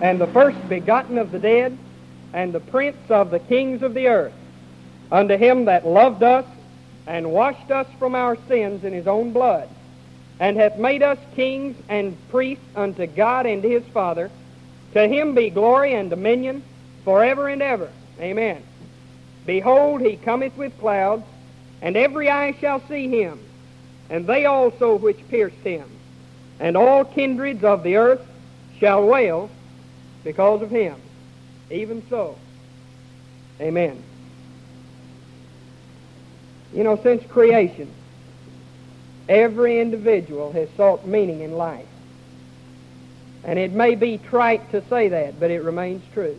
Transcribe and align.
and 0.00 0.20
the 0.20 0.26
first 0.28 0.58
begotten 0.68 1.18
of 1.18 1.32
the 1.32 1.38
dead, 1.38 1.76
and 2.32 2.52
the 2.52 2.60
prince 2.60 3.10
of 3.10 3.30
the 3.30 3.38
kings 3.38 3.82
of 3.82 3.94
the 3.94 4.08
earth, 4.08 4.34
unto 5.10 5.36
him 5.36 5.64
that 5.64 5.86
loved 5.86 6.22
us 6.22 6.44
and 7.06 7.32
washed 7.32 7.70
us 7.70 7.86
from 7.98 8.14
our 8.14 8.36
sins 8.48 8.84
in 8.84 8.92
his 8.92 9.06
own 9.06 9.32
blood, 9.32 9.68
and 10.38 10.56
hath 10.56 10.78
made 10.78 11.02
us 11.02 11.18
kings 11.34 11.76
and 11.88 12.16
priests 12.28 12.64
unto 12.76 13.06
God 13.06 13.46
and 13.46 13.64
his 13.64 13.82
Father. 13.86 14.30
To 14.92 15.08
him 15.08 15.34
be 15.34 15.50
glory 15.50 15.94
and 15.94 16.10
dominion 16.10 16.62
forever 17.04 17.48
and 17.48 17.62
ever. 17.62 17.90
Amen. 18.20 18.62
Behold, 19.46 20.00
he 20.00 20.16
cometh 20.16 20.56
with 20.56 20.78
clouds, 20.78 21.24
and 21.80 21.96
every 21.96 22.28
eye 22.28 22.52
shall 22.60 22.86
see 22.88 23.08
him, 23.08 23.40
and 24.10 24.26
they 24.26 24.44
also 24.44 24.96
which 24.96 25.28
pierced 25.28 25.56
him, 25.56 25.88
and 26.60 26.76
all 26.76 27.04
kindreds 27.04 27.64
of 27.64 27.82
the 27.82 27.96
earth 27.96 28.26
shall 28.78 29.04
wail 29.04 29.50
because 30.28 30.60
of 30.60 30.70
him. 30.70 30.94
Even 31.70 32.06
so. 32.10 32.36
Amen. 33.62 34.02
You 36.74 36.84
know, 36.84 37.00
since 37.02 37.24
creation, 37.30 37.90
every 39.26 39.80
individual 39.80 40.52
has 40.52 40.68
sought 40.76 41.06
meaning 41.06 41.40
in 41.40 41.52
life. 41.52 41.88
And 43.42 43.58
it 43.58 43.72
may 43.72 43.94
be 43.94 44.18
trite 44.18 44.70
to 44.72 44.86
say 44.90 45.08
that, 45.08 45.40
but 45.40 45.50
it 45.50 45.62
remains 45.62 46.04
true. 46.12 46.38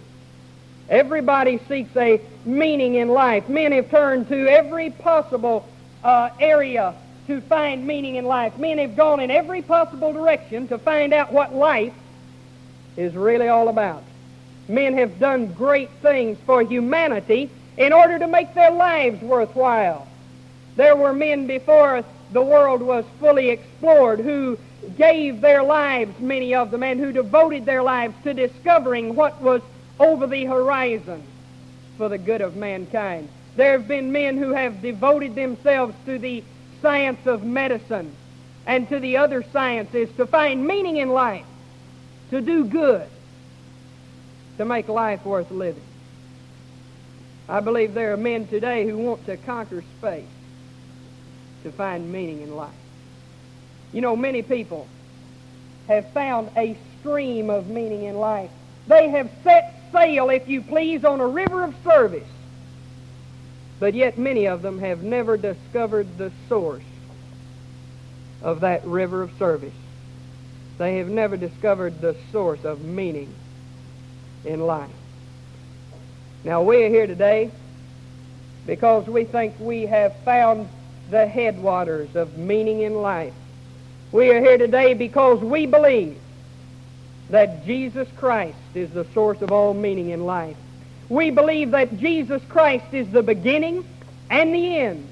Everybody 0.88 1.59
seeks 1.67 1.95
a 1.98 2.22
meaning 2.45 2.94
in 2.94 3.08
life. 3.08 3.50
Men 3.50 3.72
have 3.72 3.90
turned 3.90 4.28
to 4.28 4.48
every 4.48 4.92
possible 4.92 5.67
uh, 6.03 6.30
area 6.40 6.94
to 7.26 7.42
find 7.42 7.88
meaning 7.88 8.17
in 8.17 8.26
life. 8.26 8.56
Men 8.59 8.78
have 8.78 8.95
gone 8.95 9.20
in 9.20 9.31
every 9.31 9.64
possible 9.64 10.14
direction 10.14 10.67
to 10.67 10.78
find 10.78 11.12
out 11.12 11.34
what 11.34 11.56
life 11.56 11.94
is 12.98 13.16
really 13.16 13.48
all 13.48 13.70
about. 13.70 14.04
Men 14.68 14.98
have 14.98 15.20
done 15.20 15.54
great 15.54 15.90
things 16.02 16.38
for 16.46 16.62
humanity 16.62 17.50
in 17.78 17.94
order 17.94 18.20
to 18.20 18.28
make 18.28 18.54
their 18.54 18.72
lives 18.72 19.22
worthwhile. 19.22 20.08
There 20.76 20.96
were 20.96 21.14
men 21.14 21.48
before 21.48 22.04
the 22.31 22.42
world 22.42 22.81
was 22.81 23.06
fully 23.20 23.50
explored 23.50 24.20
who 24.20 24.58
gave 24.98 25.42
their 25.42 25.64
lives, 25.64 26.20
many 26.20 26.54
of 26.54 26.72
them, 26.72 26.84
and 26.84 27.00
who 27.00 27.12
devoted 27.12 27.66
their 27.66 27.84
lives 27.84 28.16
to 28.23 28.34
discovering 28.34 29.16
what 29.16 29.42
was 29.42 29.62
over 30.00 30.28
the 30.28 30.46
horizon 30.46 31.24
for 31.98 32.09
the 32.09 32.18
good 32.18 32.42
of 32.42 32.56
mankind. 32.56 33.28
There 33.56 33.74
have 33.74 33.88
been 33.88 34.12
men 34.12 34.38
who 34.38 34.53
have 34.53 34.81
devoted 34.81 35.36
themselves 35.36 35.96
to 36.06 36.18
the 36.18 36.44
science 36.81 37.26
of 37.26 37.44
medicine 37.44 38.16
and 38.66 38.88
to 38.90 39.00
the 39.00 39.18
other 39.18 39.44
sciences 39.52 40.09
to 40.16 40.26
find 40.26 40.66
meaning 40.66 40.98
in 40.98 41.09
life, 41.09 41.46
to 42.30 42.41
do 42.41 42.66
good, 42.66 43.08
to 44.58 44.66
make 44.66 44.88
life 44.88 45.25
worth 45.25 45.52
living. 45.52 45.83
I 47.47 47.61
believe 47.61 47.94
there 47.94 48.13
are 48.13 48.17
men 48.17 48.47
today 48.47 48.85
who 48.85 48.97
want 48.97 49.25
to 49.25 49.38
conquer 49.38 49.83
space 49.97 50.27
to 51.63 51.72
find 51.72 52.11
meaning 52.11 52.41
in 52.41 52.55
life. 52.55 52.73
You 53.91 54.02
know, 54.02 54.16
many 54.16 54.44
people 54.44 54.88
have 55.88 56.11
found 56.13 56.52
a 56.55 56.77
stream 57.00 57.50
of 57.50 57.67
meaning 57.67 58.03
in 58.03 58.17
life. 58.17 58.52
They 58.88 59.09
have 59.09 59.31
set 59.44 59.80
sail, 59.91 60.30
if 60.30 60.47
you 60.47 60.61
please, 60.61 61.03
on 61.03 61.19
a 61.19 61.27
river 61.27 61.63
of 61.63 61.73
service. 61.83 62.27
But 63.80 63.95
yet 63.95 64.17
many 64.17 64.45
of 64.45 64.61
them 64.61 64.80
have 64.80 65.02
never 65.02 65.38
discovered 65.38 66.17
the 66.17 66.31
source 66.47 66.83
of 68.41 68.59
that 68.59 68.85
river 68.85 69.23
of 69.23 69.31
service. 69.39 69.73
They 70.80 70.97
have 70.99 71.09
never 71.09 71.35
discovered 71.35 71.99
the 71.99 72.16
source 72.31 72.63
of 72.63 72.81
meaning 72.81 73.31
in 74.45 74.61
life. 74.61 74.89
Now, 76.45 76.61
we 76.61 76.85
are 76.85 76.89
here 76.89 77.05
today 77.05 77.52
because 78.66 79.05
we 79.05 79.25
think 79.25 79.55
we 79.59 79.85
have 79.88 80.16
found 80.23 80.69
the 81.11 81.28
headwaters 81.28 82.16
of 82.16 82.38
meaning 82.38 82.84
in 82.84 82.95
life. 82.95 83.34
We 84.13 84.29
are 84.29 84.39
here 84.39 84.57
today 84.57 84.94
because 84.94 85.41
we 85.41 85.66
believe 85.66 86.18
that 87.29 87.66
Jesus 87.66 88.07
Christ 88.16 88.57
is 88.73 88.89
the 88.91 89.06
source 89.13 89.41
of 89.41 89.51
all 89.51 89.73
meaning 89.73 90.12
in 90.12 90.25
life. 90.25 90.56
We 91.09 91.29
believe 91.29 91.72
that 91.72 91.97
Jesus 91.97 92.41
Christ 92.47 92.85
is 92.94 93.09
the 93.09 93.22
beginning 93.22 93.84
and 94.29 94.56
the 94.56 94.78
end 94.78 95.09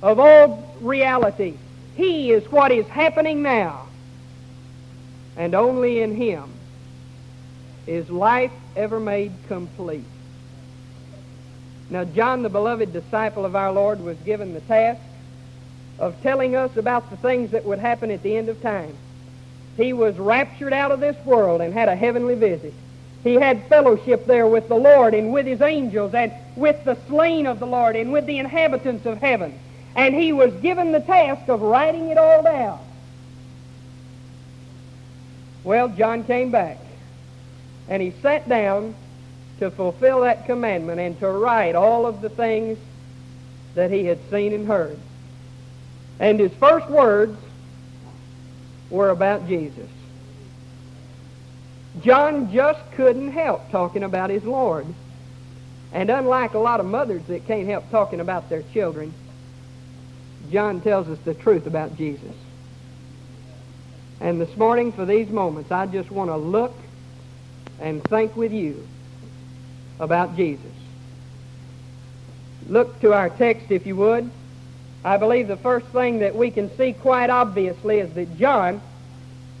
of 0.00 0.20
all 0.20 0.76
reality. 0.80 1.54
He 1.96 2.30
is 2.30 2.48
what 2.52 2.70
is 2.70 2.86
happening 2.86 3.42
now. 3.42 3.85
And 5.36 5.54
only 5.54 6.02
in 6.02 6.14
Him 6.14 6.52
is 7.86 8.10
life 8.10 8.52
ever 8.74 8.98
made 8.98 9.32
complete. 9.48 10.04
Now, 11.88 12.04
John, 12.04 12.42
the 12.42 12.48
beloved 12.48 12.92
disciple 12.92 13.44
of 13.44 13.54
our 13.54 13.72
Lord, 13.72 14.00
was 14.00 14.16
given 14.18 14.54
the 14.54 14.60
task 14.60 15.00
of 15.98 16.20
telling 16.22 16.56
us 16.56 16.76
about 16.76 17.10
the 17.10 17.16
things 17.16 17.52
that 17.52 17.64
would 17.64 17.78
happen 17.78 18.10
at 18.10 18.22
the 18.22 18.36
end 18.36 18.48
of 18.48 18.60
time. 18.60 18.94
He 19.76 19.92
was 19.92 20.18
raptured 20.18 20.72
out 20.72 20.90
of 20.90 21.00
this 21.00 21.16
world 21.24 21.60
and 21.60 21.72
had 21.72 21.88
a 21.88 21.94
heavenly 21.94 22.34
visit. 22.34 22.74
He 23.22 23.34
had 23.34 23.66
fellowship 23.68 24.26
there 24.26 24.46
with 24.46 24.68
the 24.68 24.76
Lord 24.76 25.14
and 25.14 25.32
with 25.32 25.46
his 25.46 25.60
angels 25.60 26.14
and 26.14 26.32
with 26.54 26.82
the 26.84 26.96
slain 27.08 27.46
of 27.46 27.58
the 27.58 27.66
Lord 27.66 27.96
and 27.96 28.12
with 28.12 28.26
the 28.26 28.38
inhabitants 28.38 29.06
of 29.06 29.18
heaven. 29.18 29.58
And 29.94 30.14
he 30.14 30.32
was 30.32 30.52
given 30.54 30.92
the 30.92 31.00
task 31.00 31.48
of 31.48 31.60
writing 31.60 32.08
it 32.08 32.18
all 32.18 32.42
down. 32.42 32.85
Well, 35.66 35.88
John 35.88 36.22
came 36.22 36.52
back 36.52 36.78
and 37.88 38.00
he 38.00 38.12
sat 38.22 38.48
down 38.48 38.94
to 39.58 39.68
fulfill 39.68 40.20
that 40.20 40.46
commandment 40.46 41.00
and 41.00 41.18
to 41.18 41.28
write 41.28 41.74
all 41.74 42.06
of 42.06 42.20
the 42.20 42.28
things 42.28 42.78
that 43.74 43.90
he 43.90 44.04
had 44.04 44.20
seen 44.30 44.52
and 44.52 44.68
heard. 44.68 44.96
And 46.20 46.38
his 46.38 46.52
first 46.54 46.88
words 46.88 47.36
were 48.90 49.10
about 49.10 49.48
Jesus. 49.48 49.88
John 52.00 52.52
just 52.52 52.80
couldn't 52.92 53.32
help 53.32 53.68
talking 53.72 54.04
about 54.04 54.30
his 54.30 54.44
Lord. 54.44 54.86
And 55.92 56.10
unlike 56.10 56.54
a 56.54 56.60
lot 56.60 56.78
of 56.78 56.86
mothers 56.86 57.22
that 57.24 57.44
can't 57.48 57.66
help 57.66 57.90
talking 57.90 58.20
about 58.20 58.48
their 58.48 58.62
children, 58.72 59.12
John 60.52 60.80
tells 60.80 61.08
us 61.08 61.18
the 61.24 61.34
truth 61.34 61.66
about 61.66 61.96
Jesus. 61.96 62.36
And 64.20 64.40
this 64.40 64.56
morning, 64.56 64.92
for 64.92 65.04
these 65.04 65.28
moments, 65.28 65.70
I 65.70 65.86
just 65.86 66.10
want 66.10 66.30
to 66.30 66.36
look 66.36 66.74
and 67.80 68.02
think 68.04 68.34
with 68.34 68.52
you 68.52 68.86
about 70.00 70.36
Jesus. 70.36 70.72
Look 72.68 73.00
to 73.00 73.12
our 73.12 73.28
text, 73.28 73.70
if 73.70 73.86
you 73.86 73.96
would. 73.96 74.30
I 75.04 75.18
believe 75.18 75.48
the 75.48 75.56
first 75.56 75.86
thing 75.88 76.20
that 76.20 76.34
we 76.34 76.50
can 76.50 76.74
see 76.76 76.92
quite 76.92 77.30
obviously 77.30 77.98
is 77.98 78.12
that 78.14 78.36
John 78.38 78.80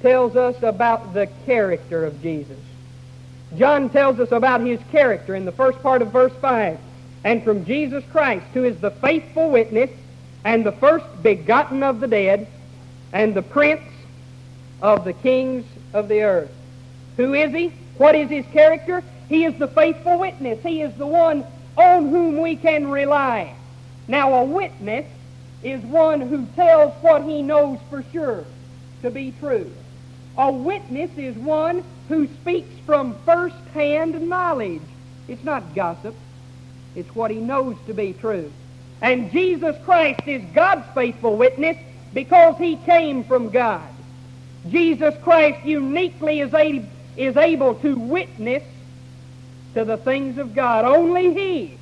tells 0.00 0.36
us 0.36 0.60
about 0.62 1.14
the 1.14 1.28
character 1.44 2.04
of 2.04 2.20
Jesus. 2.22 2.58
John 3.56 3.90
tells 3.90 4.18
us 4.18 4.32
about 4.32 4.62
his 4.62 4.80
character 4.90 5.34
in 5.34 5.44
the 5.44 5.52
first 5.52 5.80
part 5.82 6.02
of 6.02 6.10
verse 6.10 6.32
5. 6.40 6.78
And 7.24 7.44
from 7.44 7.64
Jesus 7.64 8.04
Christ, 8.10 8.46
who 8.54 8.64
is 8.64 8.78
the 8.78 8.90
faithful 8.90 9.50
witness 9.50 9.90
and 10.44 10.64
the 10.64 10.72
first 10.72 11.04
begotten 11.22 11.82
of 11.82 12.00
the 12.00 12.08
dead 12.08 12.48
and 13.12 13.34
the 13.34 13.42
prince 13.42 13.82
of 14.82 15.04
the 15.04 15.12
kings 15.12 15.64
of 15.92 16.08
the 16.08 16.22
earth. 16.22 16.50
Who 17.16 17.34
is 17.34 17.52
he? 17.52 17.72
What 17.98 18.14
is 18.14 18.28
his 18.28 18.44
character? 18.52 19.02
He 19.28 19.44
is 19.44 19.54
the 19.58 19.68
faithful 19.68 20.18
witness. 20.18 20.62
He 20.62 20.82
is 20.82 20.94
the 20.94 21.06
one 21.06 21.44
on 21.76 22.08
whom 22.08 22.40
we 22.40 22.56
can 22.56 22.88
rely. 22.88 23.54
Now, 24.08 24.34
a 24.34 24.44
witness 24.44 25.06
is 25.62 25.82
one 25.82 26.20
who 26.20 26.46
tells 26.54 26.92
what 27.02 27.24
he 27.24 27.42
knows 27.42 27.78
for 27.90 28.04
sure 28.12 28.44
to 29.02 29.10
be 29.10 29.32
true. 29.40 29.72
A 30.38 30.52
witness 30.52 31.10
is 31.16 31.34
one 31.36 31.82
who 32.08 32.28
speaks 32.28 32.74
from 32.84 33.18
first-hand 33.24 34.28
knowledge. 34.28 34.82
It's 35.28 35.42
not 35.42 35.74
gossip. 35.74 36.14
It's 36.94 37.12
what 37.14 37.30
he 37.30 37.38
knows 37.38 37.76
to 37.86 37.94
be 37.94 38.12
true. 38.12 38.52
And 39.02 39.30
Jesus 39.32 39.76
Christ 39.84 40.20
is 40.26 40.42
God's 40.54 40.86
faithful 40.94 41.36
witness 41.36 41.76
because 42.14 42.56
he 42.58 42.76
came 42.76 43.24
from 43.24 43.50
God. 43.50 43.88
Jesus 44.70 45.14
Christ 45.22 45.64
uniquely 45.64 46.40
is, 46.40 46.52
a, 46.54 46.84
is 47.16 47.36
able 47.36 47.74
to 47.76 47.96
witness 47.96 48.62
to 49.74 49.84
the 49.84 49.96
things 49.96 50.38
of 50.38 50.54
God. 50.54 50.84
Only 50.84 51.34
he 51.34 51.78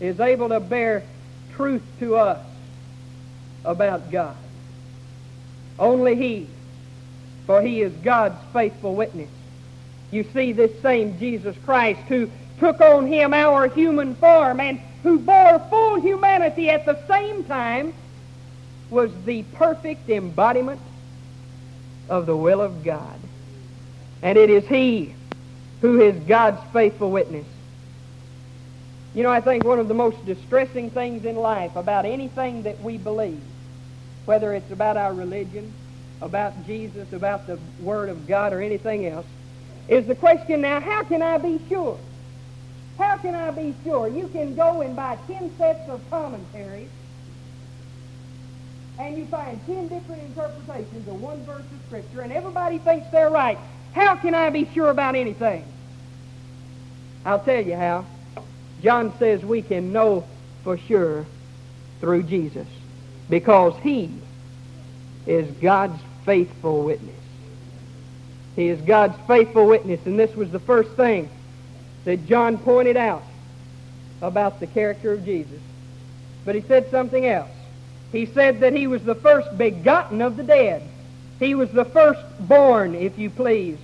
is 0.00 0.18
able 0.18 0.48
to 0.48 0.60
bear 0.60 1.04
truth 1.54 1.82
to 2.00 2.16
us 2.16 2.44
about 3.64 4.10
God. 4.10 4.36
Only 5.78 6.16
he, 6.16 6.48
for 7.46 7.62
he 7.62 7.82
is 7.82 7.92
God's 8.02 8.38
faithful 8.52 8.94
witness. 8.94 9.28
You 10.10 10.24
see 10.32 10.52
this 10.52 10.80
same 10.82 11.18
Jesus 11.18 11.56
Christ 11.64 12.00
who 12.08 12.30
took 12.58 12.80
on 12.80 13.06
him 13.06 13.32
our 13.32 13.68
human 13.68 14.14
form 14.16 14.60
and 14.60 14.80
who 15.02 15.18
bore 15.18 15.58
full 15.70 16.00
humanity 16.00 16.68
at 16.68 16.84
the 16.84 16.98
same 17.06 17.44
time 17.44 17.94
was 18.90 19.10
the 19.24 19.42
perfect 19.54 20.10
embodiment 20.10 20.80
of 22.10 22.26
the 22.26 22.36
will 22.36 22.60
of 22.60 22.84
God. 22.84 23.18
And 24.22 24.36
it 24.36 24.50
is 24.50 24.66
He 24.66 25.14
who 25.80 26.02
is 26.02 26.14
God's 26.24 26.60
faithful 26.72 27.10
witness. 27.10 27.46
You 29.14 29.22
know, 29.22 29.30
I 29.30 29.40
think 29.40 29.64
one 29.64 29.78
of 29.78 29.88
the 29.88 29.94
most 29.94 30.24
distressing 30.26 30.90
things 30.90 31.24
in 31.24 31.36
life 31.36 31.74
about 31.74 32.04
anything 32.04 32.64
that 32.64 32.80
we 32.82 32.98
believe, 32.98 33.40
whether 34.26 34.52
it's 34.52 34.70
about 34.70 34.96
our 34.96 35.14
religion, 35.14 35.72
about 36.20 36.66
Jesus, 36.66 37.12
about 37.12 37.46
the 37.46 37.58
Word 37.80 38.08
of 38.08 38.26
God, 38.28 38.52
or 38.52 38.60
anything 38.60 39.06
else, 39.06 39.26
is 39.88 40.06
the 40.06 40.14
question 40.14 40.60
now, 40.60 40.80
how 40.80 41.02
can 41.02 41.22
I 41.22 41.38
be 41.38 41.60
sure? 41.68 41.98
How 42.98 43.16
can 43.16 43.34
I 43.34 43.50
be 43.50 43.74
sure? 43.82 44.06
You 44.08 44.28
can 44.28 44.54
go 44.54 44.82
and 44.82 44.94
buy 44.94 45.16
10 45.26 45.56
sets 45.56 45.88
of 45.88 46.08
commentaries, 46.10 46.90
and 49.00 49.16
you 49.16 49.26
find 49.26 49.58
10 49.66 49.88
different 49.88 50.22
interpretations 50.22 51.08
of 51.08 51.20
one 51.20 51.42
verse 51.44 51.62
of 51.62 51.80
Scripture, 51.86 52.20
and 52.20 52.32
everybody 52.32 52.78
thinks 52.78 53.10
they're 53.10 53.30
right. 53.30 53.58
How 53.94 54.14
can 54.14 54.34
I 54.34 54.50
be 54.50 54.68
sure 54.74 54.90
about 54.90 55.14
anything? 55.14 55.64
I'll 57.24 57.40
tell 57.40 57.64
you 57.64 57.76
how. 57.76 58.04
John 58.82 59.16
says 59.18 59.42
we 59.42 59.62
can 59.62 59.92
know 59.92 60.26
for 60.64 60.76
sure 60.76 61.26
through 62.00 62.24
Jesus 62.24 62.68
because 63.28 63.74
he 63.82 64.12
is 65.26 65.50
God's 65.56 66.00
faithful 66.24 66.82
witness. 66.84 67.14
He 68.56 68.68
is 68.68 68.80
God's 68.82 69.16
faithful 69.26 69.66
witness, 69.66 70.00
and 70.04 70.18
this 70.18 70.34
was 70.34 70.50
the 70.50 70.60
first 70.60 70.90
thing 70.92 71.30
that 72.04 72.26
John 72.26 72.58
pointed 72.58 72.96
out 72.96 73.24
about 74.20 74.60
the 74.60 74.66
character 74.66 75.12
of 75.12 75.24
Jesus. 75.24 75.60
But 76.44 76.54
he 76.54 76.60
said 76.62 76.90
something 76.90 77.26
else. 77.26 77.50
He 78.12 78.26
said 78.26 78.60
that 78.60 78.72
he 78.72 78.86
was 78.86 79.02
the 79.04 79.14
first 79.14 79.56
begotten 79.56 80.20
of 80.20 80.36
the 80.36 80.42
dead. 80.42 80.82
He 81.38 81.54
was 81.54 81.70
the 81.70 81.84
firstborn, 81.84 82.94
if 82.94 83.18
you 83.18 83.30
please, 83.30 83.78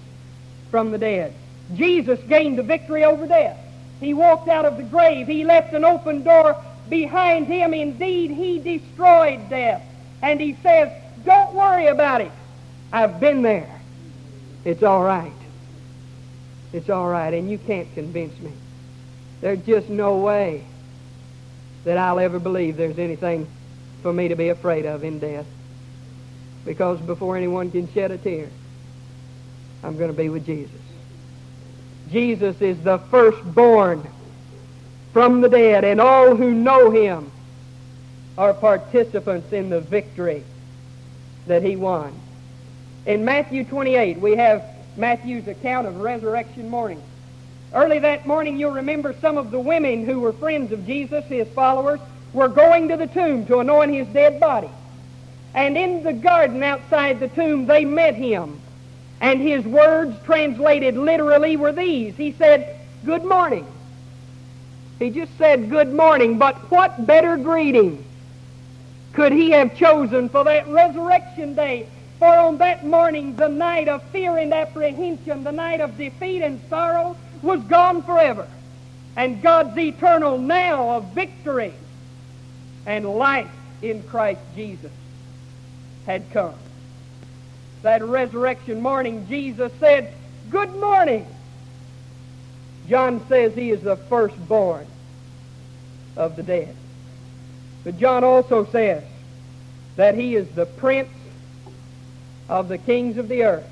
from 0.71 0.91
the 0.91 0.99
dead. 0.99 1.33
Jesus 1.75 2.21
gained 2.29 2.59
the 2.59 2.63
victory 2.63 3.05
over 3.05 3.27
death. 3.27 3.59
He 4.01 4.15
walked 4.15 4.49
out 4.49 4.65
of 4.65 4.77
the 4.77 4.83
grave. 4.83 5.27
He 5.27 5.45
left 5.45 5.73
an 5.73 5.85
open 5.85 6.23
door 6.23 6.63
behind 6.89 7.47
him. 7.47 7.73
Indeed, 7.73 8.31
he 8.31 8.59
destroyed 8.59 9.49
death. 9.49 9.83
And 10.23 10.41
he 10.41 10.57
says, 10.63 10.93
don't 11.25 11.55
worry 11.55 11.87
about 11.87 12.21
it. 12.21 12.33
I've 12.93 13.19
been 13.21 13.43
there. 13.43 13.81
It's 14.65 14.83
all 14.83 15.03
right. 15.03 15.33
It's 16.73 16.91
all 16.91 17.09
right. 17.09 17.33
And 17.33 17.51
you 17.51 17.59
can't 17.59 17.93
convince 17.95 18.39
me. 18.41 18.53
There's 19.41 19.65
just 19.65 19.89
no 19.89 20.17
way 20.17 20.65
that 21.85 21.99
I'll 21.99 22.19
ever 22.19 22.39
believe 22.39 22.77
there's 22.77 22.99
anything 22.99 23.47
for 24.07 24.13
me 24.13 24.29
to 24.29 24.37
be 24.37 24.51
afraid 24.51 24.87
of 24.87 25.03
in 25.03 25.19
death. 25.19 25.47
Because 26.65 27.01
before 27.01 27.37
anyone 27.37 27.73
can 27.73 27.93
shed 27.93 28.13
a 28.13 28.19
tear, 28.19 28.49
I'm 29.83 29.99
going 29.99 30.13
to 30.13 30.17
be 30.17 30.29
with 30.29 30.47
Jesus. 30.47 30.81
Jesus 32.13 32.55
is 32.61 32.81
the 32.85 32.99
firstborn 33.11 34.09
from 35.13 35.41
the 35.41 35.49
dead, 35.49 35.85
and 35.85 36.01
all 36.01 36.37
who 36.37 36.55
know 36.55 36.93
him 36.93 37.33
are 38.39 38.55
participants 38.55 39.53
in 39.53 39.71
the 39.71 39.81
victory 39.81 40.45
that 41.49 41.65
he 41.65 41.75
won. 41.75 42.17
In 43.07 43.25
Matthew 43.25 43.65
28, 43.65 44.21
we 44.21 44.37
have 44.37 44.65
Matthew's 44.97 45.49
account 45.49 45.89
of 45.89 45.97
resurrection 45.97 46.69
morning. 46.69 47.03
Early 47.75 47.99
that 47.99 48.25
morning, 48.25 48.57
you'll 48.57 48.71
remember 48.71 49.17
some 49.21 49.37
of 49.37 49.51
the 49.51 49.59
women 49.59 50.07
who 50.07 50.21
were 50.21 50.33
friends 50.33 50.71
of 50.71 50.87
Jesus, 50.87 51.25
his 51.25 51.49
followers, 51.49 51.99
were 52.37 52.49
going 52.49 52.87
to 52.89 52.99
the 52.99 53.07
tomb 53.07 53.47
to 53.47 53.61
anoint 53.61 53.91
his 53.93 54.07
dead 54.09 54.39
body. 54.39 54.69
And 55.55 55.75
in 55.77 56.03
the 56.03 56.13
garden 56.13 56.63
outside 56.63 57.19
the 57.19 57.29
tomb, 57.29 57.65
they 57.65 57.87
met 57.87 58.15
him. 58.15 58.61
And 59.23 59.41
his 59.41 59.65
words, 59.65 60.15
translated 60.25 60.99
literally, 60.99 61.57
were 61.57 61.73
these. 61.73 62.15
He 62.15 62.33
said, 62.33 62.79
Good 63.07 63.25
morning. 63.25 63.67
He 64.99 65.09
just 65.09 65.37
said, 65.39 65.71
Good 65.71 65.95
morning. 65.95 66.37
But 66.37 66.57
what 66.71 67.07
better 67.07 67.39
greeting 67.39 68.05
could 69.15 69.33
he 69.33 69.53
have 69.53 69.75
chosen 69.75 70.29
for 70.29 70.45
that 70.45 70.69
resurrection 70.69 71.55
day? 71.55 71.89
For 72.19 72.35
on 72.37 72.59
that 72.59 72.85
morning, 72.85 73.35
the 73.37 73.49
night 73.49 73.89
of 73.89 74.03
fear 74.11 74.37
and 74.37 74.53
apprehension, 74.53 75.43
the 75.43 75.53
night 75.53 75.81
of 75.81 75.97
defeat 75.97 76.43
and 76.43 76.61
sorrow, 76.69 77.17
was 77.41 77.63
gone 77.63 78.03
forever. 78.03 78.47
And 79.17 79.41
God's 79.41 79.79
eternal 79.79 80.37
now 80.37 80.91
of 80.91 81.15
victory 81.15 81.73
and 82.87 83.05
life 83.17 83.51
in 83.83 84.03
Christ 84.05 84.41
Jesus 84.55 84.93
had 86.07 86.31
come 86.31 86.55
that 87.87 88.05
resurrection 88.05 88.81
morning, 88.81 89.29
Jesus 89.29 89.71
said, 89.79 90.13
Good 90.51 90.75
morning. 90.81 91.25
John 92.89 93.25
says 93.29 93.55
he 93.55 93.71
is 93.71 93.81
the 93.81 93.97
firstborn 93.97 94.89
of 96.17 96.35
the 96.35 96.43
dead. 96.43 96.75
But 97.85 97.97
John 97.97 98.25
also 98.25 98.65
says 98.73 99.05
that 99.95 100.17
he 100.17 100.35
is 100.35 100.49
the 100.49 100.67
prince 100.67 101.11
of 102.49 102.69
the 102.69 102.77
kings 102.77 103.19
of 103.19 103.29
the 103.29 103.45
earth. 103.45 103.71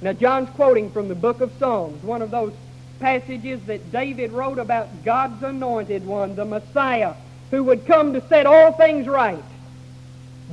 Now, 0.00 0.14
John's 0.14 0.50
quoting 0.50 0.90
from 0.90 1.06
the 1.06 1.14
book 1.14 1.40
of 1.40 1.52
Psalms, 1.56 2.02
one 2.02 2.22
of 2.22 2.32
those 2.32 2.52
passages 2.98 3.60
that 3.66 3.92
David 3.92 4.32
wrote 4.32 4.58
about 4.58 5.04
God's 5.04 5.44
anointed 5.44 6.04
one, 6.04 6.34
the 6.34 6.44
Messiah, 6.44 7.14
who 7.50 7.64
would 7.64 7.86
come 7.86 8.12
to 8.12 8.26
set 8.28 8.46
all 8.46 8.72
things 8.72 9.06
right. 9.06 9.44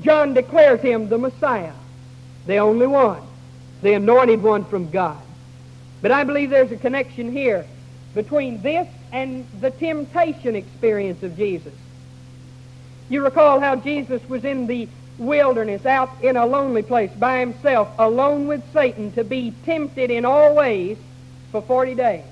John 0.01 0.33
declares 0.33 0.81
him 0.81 1.09
the 1.09 1.17
Messiah 1.17 1.73
the 2.45 2.57
only 2.57 2.87
one, 2.87 3.21
the 3.81 3.93
anointed 3.93 4.41
one 4.41 4.65
from 4.65 4.89
God. 4.89 5.21
But 6.01 6.11
I 6.11 6.23
believe 6.23 6.49
there's 6.49 6.71
a 6.71 6.77
connection 6.77 7.31
here 7.31 7.65
between 8.15 8.61
this 8.61 8.87
and 9.11 9.47
the 9.59 9.71
temptation 9.71 10.55
experience 10.55 11.21
of 11.23 11.37
Jesus. 11.37 11.73
You 13.09 13.23
recall 13.23 13.59
how 13.59 13.75
Jesus 13.75 14.27
was 14.27 14.43
in 14.43 14.67
the 14.67 14.87
wilderness, 15.17 15.85
out 15.85 16.09
in 16.23 16.35
a 16.35 16.45
lonely 16.45 16.81
place 16.81 17.11
by 17.11 17.39
himself, 17.39 17.89
alone 17.99 18.47
with 18.47 18.63
Satan, 18.73 19.11
to 19.11 19.23
be 19.23 19.53
tempted 19.65 20.09
in 20.09 20.25
all 20.25 20.55
ways 20.55 20.97
for 21.51 21.61
40 21.61 21.95
days. 21.95 22.23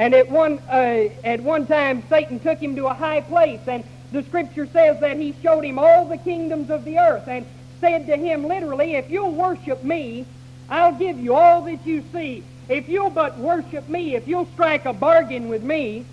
And 0.00 0.14
at 0.14 0.30
one, 0.30 0.58
uh, 0.60 1.10
at 1.24 1.42
one 1.42 1.66
time, 1.66 2.02
Satan 2.08 2.40
took 2.40 2.58
him 2.58 2.74
to 2.76 2.86
a 2.86 2.94
high 2.94 3.20
place, 3.20 3.60
and 3.66 3.84
the 4.12 4.22
scripture 4.22 4.66
says 4.66 4.98
that 5.00 5.18
he 5.18 5.34
showed 5.42 5.62
him 5.62 5.78
all 5.78 6.06
the 6.06 6.16
kingdoms 6.16 6.70
of 6.70 6.86
the 6.86 6.98
earth. 6.98 7.28
And 7.28 7.44
said 7.80 8.06
to 8.06 8.16
him 8.16 8.48
literally, 8.48 8.94
If 8.94 9.10
you'll 9.10 9.32
worship 9.32 9.84
me, 9.84 10.24
I'll 10.70 10.94
give 10.94 11.18
you 11.18 11.34
all 11.34 11.60
that 11.64 11.86
you 11.86 12.02
see. 12.14 12.42
If 12.70 12.88
you'll 12.88 13.10
but 13.10 13.36
worship 13.36 13.90
me, 13.90 14.14
if 14.14 14.26
you'll 14.26 14.46
strike 14.54 14.86
a 14.86 14.94
bargain 14.94 15.50
with 15.50 15.62
me, 15.62 16.06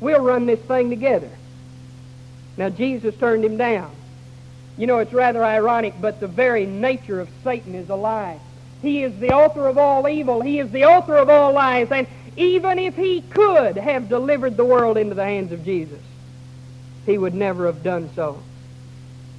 we'll 0.00 0.24
run 0.24 0.46
this 0.46 0.60
thing 0.60 0.90
together. 0.90 1.30
Now, 2.56 2.68
Jesus 2.68 3.14
turned 3.14 3.44
him 3.44 3.56
down. 3.56 3.92
You 4.76 4.88
know, 4.88 4.98
it's 4.98 5.12
rather 5.12 5.44
ironic, 5.44 5.94
but 6.00 6.18
the 6.18 6.26
very 6.26 6.66
nature 6.66 7.20
of 7.20 7.28
Satan 7.44 7.76
is 7.76 7.90
a 7.90 7.94
lie. 7.94 8.40
He 8.82 9.02
is 9.02 9.16
the 9.18 9.32
author 9.32 9.68
of 9.68 9.76
all 9.78 10.08
evil. 10.08 10.40
He 10.40 10.58
is 10.58 10.70
the 10.70 10.86
author 10.86 11.16
of 11.16 11.28
all 11.28 11.52
lies. 11.52 11.92
And 11.92 12.06
even 12.40 12.78
if 12.78 12.96
he 12.96 13.20
could 13.20 13.76
have 13.76 14.08
delivered 14.08 14.56
the 14.56 14.64
world 14.64 14.96
into 14.96 15.14
the 15.14 15.24
hands 15.24 15.52
of 15.52 15.62
Jesus, 15.62 16.00
he 17.04 17.18
would 17.18 17.34
never 17.34 17.66
have 17.66 17.82
done 17.82 18.08
so 18.16 18.42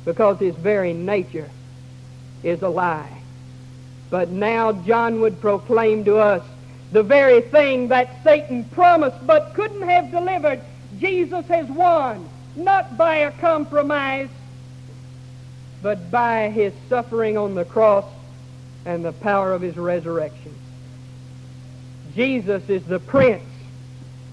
because 0.06 0.38
his 0.38 0.56
very 0.56 0.94
nature 0.94 1.50
is 2.44 2.62
a 2.62 2.70
lie. 2.70 3.22
But 4.12 4.30
now 4.30 4.72
John 4.72 5.20
would 5.22 5.42
proclaim 5.42 6.06
to 6.06 6.18
us 6.18 6.46
the 6.92 7.02
very 7.02 7.42
thing 7.42 7.88
that 7.88 8.24
Satan 8.24 8.66
promised 8.66 9.26
but 9.26 9.56
couldn't 9.56 9.88
have 9.90 10.12
delivered. 10.12 10.62
Jesus 11.00 11.46
has 11.48 11.68
won, 11.70 12.30
not 12.56 12.98
by 12.98 13.16
a 13.16 13.32
compromise, 13.32 14.30
but 15.82 16.12
by 16.12 16.50
his 16.50 16.72
suffering 16.88 17.36
on 17.36 17.56
the 17.56 17.66
cross 17.66 18.06
and 18.86 19.04
the 19.04 19.14
power 19.14 19.54
of 19.54 19.62
his 19.62 19.76
resurrection. 19.76 20.54
Jesus 22.16 22.68
is 22.70 22.84
the 22.86 23.00
prince 23.00 23.44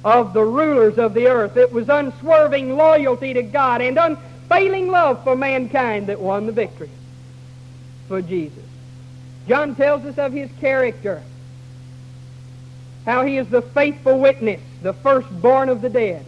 of 0.04 0.32
the 0.32 0.44
rulers 0.44 0.98
of 0.98 1.14
the 1.14 1.26
earth. 1.26 1.56
It 1.56 1.72
was 1.72 1.88
unswerving 1.88 2.76
loyalty 2.76 3.34
to 3.34 3.42
God 3.42 3.80
and 3.80 3.98
unfailing 3.98 4.88
love 4.88 5.22
for 5.24 5.36
mankind 5.36 6.06
that 6.06 6.20
won 6.20 6.46
the 6.46 6.52
victory 6.52 6.90
for 8.06 8.22
Jesus. 8.22 8.64
John 9.46 9.74
tells 9.74 10.04
us 10.04 10.18
of 10.18 10.32
his 10.32 10.50
character, 10.60 11.22
how 13.04 13.24
he 13.24 13.38
is 13.38 13.48
the 13.48 13.62
faithful 13.62 14.18
witness, 14.18 14.60
the 14.82 14.92
firstborn 14.92 15.68
of 15.68 15.80
the 15.80 15.88
dead, 15.88 16.24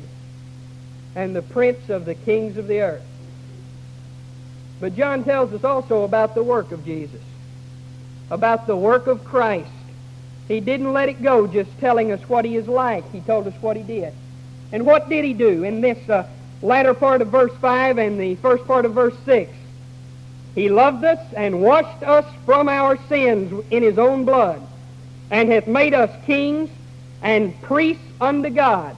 and 1.15 1.37
the 1.37 1.43
prince 1.43 1.91
of 1.91 2.05
the 2.05 2.15
kings 2.15 2.57
of 2.57 2.67
the 2.67 2.81
earth. 2.81 3.05
But 4.81 4.97
John 4.97 5.25
tells 5.25 5.53
us 5.53 5.65
also 5.65 6.05
about 6.05 6.35
the 6.35 6.43
work 6.43 6.73
of 6.73 6.85
Jesus, 6.85 7.21
about 8.31 8.67
the 8.67 8.77
work 8.77 9.07
of 9.07 9.25
Christ. 9.25 9.69
He 10.51 10.59
didn't 10.59 10.93
let 10.93 11.09
it 11.09 11.23
go 11.23 11.47
just 11.47 11.71
telling 11.79 12.11
us 12.11 12.21
what 12.29 12.45
he 12.45 12.57
is 12.57 12.67
like. 12.67 13.09
He 13.13 13.21
told 13.21 13.47
us 13.47 13.55
what 13.61 13.77
he 13.77 13.85
did. 13.85 14.13
And 14.73 14.85
what 14.85 15.09
did 15.09 15.25
he 15.25 15.33
do 15.33 15.63
in 15.63 15.81
this 15.81 16.09
uh, 16.09 16.27
latter 16.61 16.93
part 16.93 17.23
of 17.23 17.29
verse 17.29 17.53
5 17.61 17.99
and 17.99 18.21
the 18.21 18.35
first 18.35 18.67
part 18.67 18.85
of 18.85 18.93
verse 18.93 19.15
6? 19.25 19.53
He 20.57 20.69
loved 20.69 21.05
us 21.05 21.21
and 21.37 21.61
washed 21.63 22.03
us 22.03 22.25
from 22.45 22.69
our 22.69 22.99
sins 23.07 23.65
in 23.71 23.85
His 23.85 23.97
own 23.97 24.25
blood 24.25 24.61
and 25.31 25.53
hath 25.53 25.69
made 25.69 25.95
us 25.95 26.11
kings 26.27 26.69
and 27.23 27.61
priests 27.63 28.03
unto 28.21 28.51
God 28.51 28.97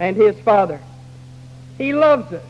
and 0.00 0.16
his 0.16 0.36
Father. 0.40 0.80
He 1.76 1.92
loves 1.92 2.32
us. 2.32 2.42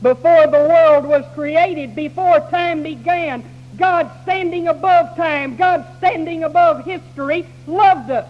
Before 0.00 0.46
the 0.46 0.66
world 0.70 1.04
was 1.04 1.26
created, 1.34 1.94
before 1.94 2.40
time 2.50 2.82
began, 2.82 3.44
God 3.76 4.10
standing 4.22 4.68
above 4.68 5.16
time, 5.16 5.56
God 5.56 5.86
standing 5.98 6.44
above 6.44 6.84
history, 6.84 7.46
loved 7.66 8.10
us. 8.10 8.28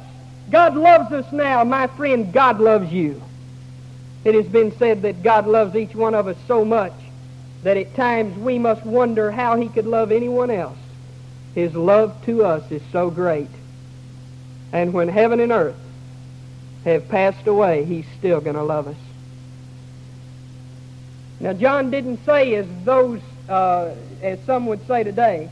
God 0.51 0.77
loves 0.77 1.13
us 1.13 1.31
now. 1.33 1.65
My 1.65 1.87
friend, 1.87 2.33
God 2.33 2.61
loves 2.61 2.93
you. 2.93 3.23
It 4.25 4.35
has 4.35 4.47
been 4.47 4.77
said 4.77 5.03
that 5.03 5.23
God 5.23 5.47
loves 5.47 5.77
each 5.77 5.95
one 5.95 6.15
of 6.15 6.27
us 6.27 6.37
so 6.49 6.65
much 6.65 6.93
that 7.63 7.77
at 7.77 7.95
times 7.95 8.37
we 8.39 8.59
must 8.59 8.85
wonder 8.85 9.31
how 9.31 9.57
he 9.57 9.69
could 9.69 9.87
love 9.87 10.13
anyone 10.13 10.51
else. 10.51 10.79
His 11.55 11.75
love 11.75 12.25
to 12.27 12.45
us 12.45 12.71
is 12.71 12.83
so 12.93 13.11
great. 13.11 13.49
And 14.73 14.93
when 14.93 15.09
heaven 15.09 15.41
and 15.41 15.53
earth 15.53 15.77
have 16.85 17.09
passed 17.09 17.47
away, 17.47 17.85
he's 17.85 18.07
still 18.19 18.41
going 18.41 18.57
to 18.57 18.63
love 18.63 18.89
us. 18.89 18.97
Now, 21.41 21.53
John 21.53 21.91
didn't 21.91 22.25
say, 22.25 22.55
as 22.55 22.67
those, 22.85 23.21
uh, 23.49 23.91
as 24.23 24.39
some 24.45 24.67
would 24.67 24.87
say 24.87 25.05
today, 25.05 25.49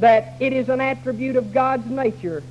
that 0.00 0.34
it 0.40 0.52
is 0.52 0.68
an 0.68 0.80
attribute 0.80 1.36
of 1.36 1.52
God's 1.52 1.86
nature. 1.86 2.42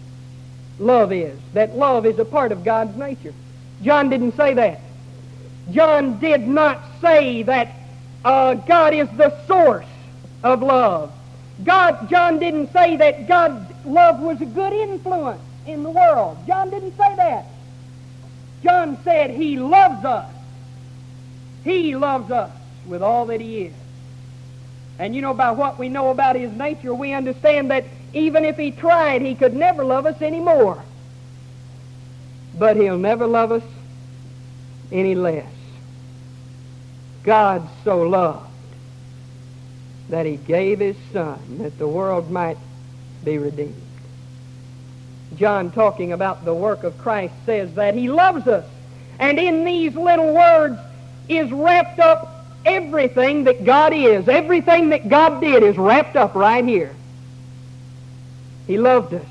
Love 0.80 1.12
is. 1.12 1.38
That 1.54 1.76
love 1.76 2.06
is 2.06 2.18
a 2.20 2.26
part 2.26 2.52
of 2.52 2.64
God's 2.64 2.96
nature. 2.98 3.34
John 3.82 4.10
didn't 4.10 4.36
say 4.36 4.54
that. 4.54 4.82
John 5.72 6.20
did 6.20 6.48
not 6.48 6.84
say 7.02 7.44
that 7.44 7.76
uh, 8.24 8.56
God 8.56 8.94
is 8.94 9.10
the 9.18 9.46
source 9.46 9.86
of 10.44 10.62
love. 10.62 11.12
God, 11.64 12.10
John 12.10 12.40
didn't 12.40 12.72
say 12.74 12.98
that 12.98 13.28
God's 13.28 13.72
love 13.86 14.20
was 14.20 14.42
a 14.42 14.46
good 14.46 14.74
influence 14.74 15.42
in 15.68 15.84
the 15.84 15.90
world. 15.90 16.38
John 16.48 16.70
didn't 16.70 16.98
say 16.98 17.16
that. 17.16 17.46
John 18.64 18.98
said 19.04 19.32
he 19.32 19.58
loves 19.58 20.04
us. 20.06 20.32
He 21.64 21.96
loves 21.96 22.32
us 22.32 22.52
with 22.88 23.02
all 23.04 23.28
that 23.28 23.42
he 23.42 23.64
is. 23.64 23.74
And 25.02 25.16
you 25.16 25.22
know, 25.24 25.34
by 25.34 25.50
what 25.50 25.80
we 25.80 25.90
know 25.90 26.12
about 26.12 26.36
his 26.36 26.52
nature, 26.52 26.94
we 26.94 27.12
understand 27.12 27.72
that 27.72 27.86
even 28.14 28.46
if 28.46 28.56
he 28.56 28.70
tried, 28.70 29.24
he 29.24 29.34
could 29.34 29.56
never 29.56 29.84
love 29.84 30.06
us 30.06 30.22
anymore. 30.22 30.80
But 32.60 32.78
he'll 32.78 33.00
never 33.00 33.26
love 33.26 33.52
us 33.52 33.64
any 34.92 35.16
less. 35.16 35.52
God 37.24 37.68
so 37.84 38.04
loved 38.04 38.46
that 40.10 40.28
he 40.28 40.38
gave 40.38 40.78
his 40.78 40.98
son 41.12 41.40
that 41.58 41.80
the 41.80 41.88
world 41.88 42.30
might 42.30 42.60
be 43.24 43.40
redeemed. 43.40 43.82
John, 45.36 45.72
talking 45.72 46.12
about 46.12 46.46
the 46.46 46.54
work 46.54 46.84
of 46.84 46.96
Christ, 47.00 47.34
says 47.48 47.74
that 47.74 47.96
he 47.96 48.08
loves 48.08 48.48
us. 48.48 48.66
And 49.18 49.40
in 49.40 49.66
these 49.66 49.96
little 49.96 50.32
words 50.32 50.80
is 51.28 51.52
wrapped 51.52 51.98
up 51.98 52.31
everything 52.66 53.46
that 53.46 53.64
God 53.64 53.94
is. 53.94 54.28
Everything 54.28 54.90
that 54.90 55.10
God 55.10 55.42
did 55.42 55.64
is 55.64 55.78
wrapped 55.78 56.16
up 56.16 56.36
right 56.36 56.66
here. 56.66 56.96
He 58.68 58.78
loved 58.78 59.14
us. 59.14 59.26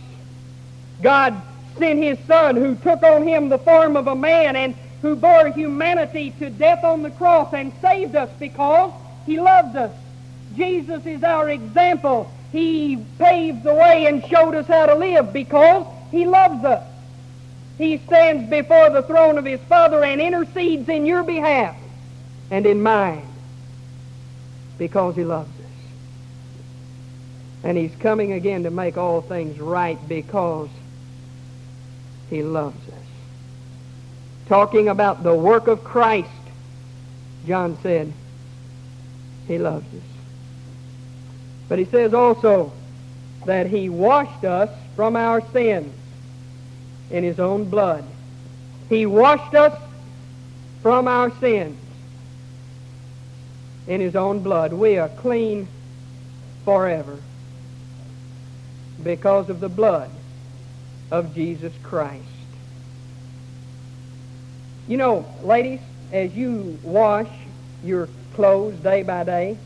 God 1.03 1.41
sent 1.79 2.03
his 2.03 2.19
son 2.27 2.57
who 2.57 2.75
took 2.77 3.03
on 3.03 3.27
him 3.27 3.49
the 3.49 3.59
form 3.59 3.97
of 3.97 4.07
a 4.07 4.15
man 4.15 4.57
and 4.57 4.75
who 5.03 5.17
bore 5.17 5.51
humanity 5.53 6.31
to 6.33 6.51
death 6.51 6.85
on 6.85 7.03
the 7.03 7.11
cross 7.11 7.53
and 7.55 7.73
saved 7.81 8.15
us 8.15 8.31
because 8.39 8.93
he 9.25 9.41
loved 9.41 9.77
us. 9.77 9.95
Jesus 10.57 11.07
is 11.07 11.23
our 11.23 11.49
example. 11.49 12.31
He 12.53 12.97
paved 13.19 13.63
the 13.63 13.75
way 13.75 14.07
and 14.07 14.27
showed 14.27 14.55
us 14.55 14.67
how 14.67 14.87
to 14.87 14.95
live 14.95 15.33
because 15.33 15.87
he 16.11 16.27
loves 16.27 16.65
us. 16.65 16.85
He 17.79 17.99
stands 17.99 18.51
before 18.51 18.91
the 18.91 19.03
throne 19.03 19.39
of 19.39 19.45
his 19.47 19.61
Father 19.61 20.05
and 20.05 20.21
intercedes 20.21 20.89
in 20.89 21.07
your 21.07 21.23
behalf 21.23 21.77
and 22.51 22.67
in 22.67 22.83
mind 22.83 23.27
because 24.79 25.15
he 25.15 25.25
loves 25.25 25.51
us. 25.61 25.67
And 27.63 27.77
he's 27.77 27.95
coming 27.97 28.33
again 28.33 28.65
to 28.65 28.71
make 28.71 28.97
all 28.97 29.21
things 29.21 29.61
right 29.61 29.99
because 30.09 30.71
he 32.29 32.43
loves 32.43 32.89
us. 32.89 32.95
Talking 34.47 34.89
about 34.89 35.23
the 35.23 35.35
work 35.35 35.69
of 35.69 35.85
Christ, 35.85 36.29
John 37.47 37.79
said, 37.83 38.13
he 39.47 39.59
loves 39.59 39.87
us. 39.87 40.03
But 41.69 41.79
he 41.79 41.85
says 41.85 42.15
also 42.15 42.73
that 43.45 43.67
he 43.67 43.89
washed 43.89 44.45
us 44.45 44.71
from 44.97 45.15
our 45.15 45.41
sins 45.53 45.95
in 47.11 47.23
his 47.23 47.39
own 47.39 47.65
blood. 47.69 48.05
He 48.89 49.07
washed 49.07 49.55
us 49.55 49.79
from 50.83 51.07
our 51.07 51.31
sins 51.39 51.79
in 53.91 54.01
his 54.01 54.15
own 54.15 54.39
blood. 54.39 54.73
We 54.73 54.99
are 54.99 55.09
clean 55.09 55.67
forever 56.65 57.19
because 59.03 59.51
of 59.51 59.59
the 59.59 59.69
blood 59.69 60.13
of 61.11 61.35
Jesus 61.35 61.73
Christ. 61.83 62.25
You 64.87 64.97
know, 64.97 65.27
ladies, 65.43 65.81
as 66.13 66.33
you 66.37 66.79
wash 66.85 67.29
your 67.83 68.09
clothes 68.35 68.79
day 68.79 69.03
by 69.03 69.25
day, 69.25 69.59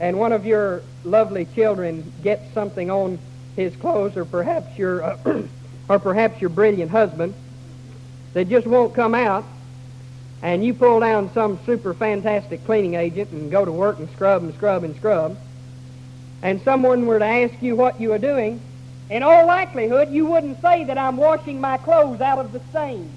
and 0.00 0.18
one 0.18 0.32
of 0.32 0.44
your 0.44 0.82
lovely 1.04 1.44
children 1.54 2.12
gets 2.24 2.52
something 2.52 2.90
on 2.90 3.16
his 3.54 3.76
clothes, 3.76 4.16
or 4.16 4.24
perhaps 4.24 4.76
your, 4.76 5.04
uh, 5.04 5.42
or 5.88 6.00
perhaps 6.00 6.40
your 6.40 6.50
brilliant 6.50 6.90
husband, 6.90 7.34
that 8.32 8.48
just 8.48 8.66
won't 8.66 8.92
come 8.92 9.14
out, 9.14 9.44
and 10.42 10.64
you 10.64 10.72
pull 10.74 11.00
down 11.00 11.30
some 11.32 11.58
super 11.66 11.92
fantastic 11.94 12.64
cleaning 12.64 12.94
agent 12.94 13.30
and 13.30 13.50
go 13.50 13.64
to 13.64 13.72
work 13.72 13.98
and 13.98 14.10
scrub 14.10 14.42
and 14.42 14.54
scrub 14.54 14.84
and 14.84 14.96
scrub, 14.96 15.36
and 16.42 16.60
someone 16.62 17.06
were 17.06 17.18
to 17.18 17.24
ask 17.24 17.54
you 17.62 17.76
what 17.76 18.00
you 18.00 18.12
are 18.12 18.18
doing, 18.18 18.60
in 19.10 19.22
all 19.22 19.46
likelihood 19.46 20.10
you 20.10 20.24
wouldn't 20.26 20.60
say 20.62 20.84
that 20.84 20.96
I'm 20.96 21.16
washing 21.16 21.60
my 21.60 21.76
clothes 21.76 22.20
out 22.20 22.38
of 22.38 22.52
the 22.52 22.60
stains. 22.70 23.10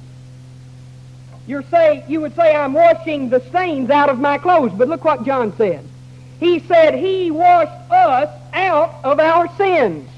you 1.45 1.63
say, 1.69 2.03
you 2.07 2.21
would 2.21 2.35
say 2.35 2.55
I'm 2.55 2.73
washing 2.73 3.29
the 3.29 3.41
stains 3.49 3.89
out 3.89 4.09
of 4.09 4.19
my 4.19 4.37
clothes. 4.37 4.71
But 4.73 4.87
look 4.87 5.03
what 5.03 5.25
John 5.25 5.55
said. 5.57 5.85
He 6.39 6.59
said 6.59 6.95
he 6.95 7.31
washed 7.31 7.91
us 7.91 8.29
out 8.53 8.95
of 9.03 9.19
our 9.19 9.53
sins. 9.57 10.09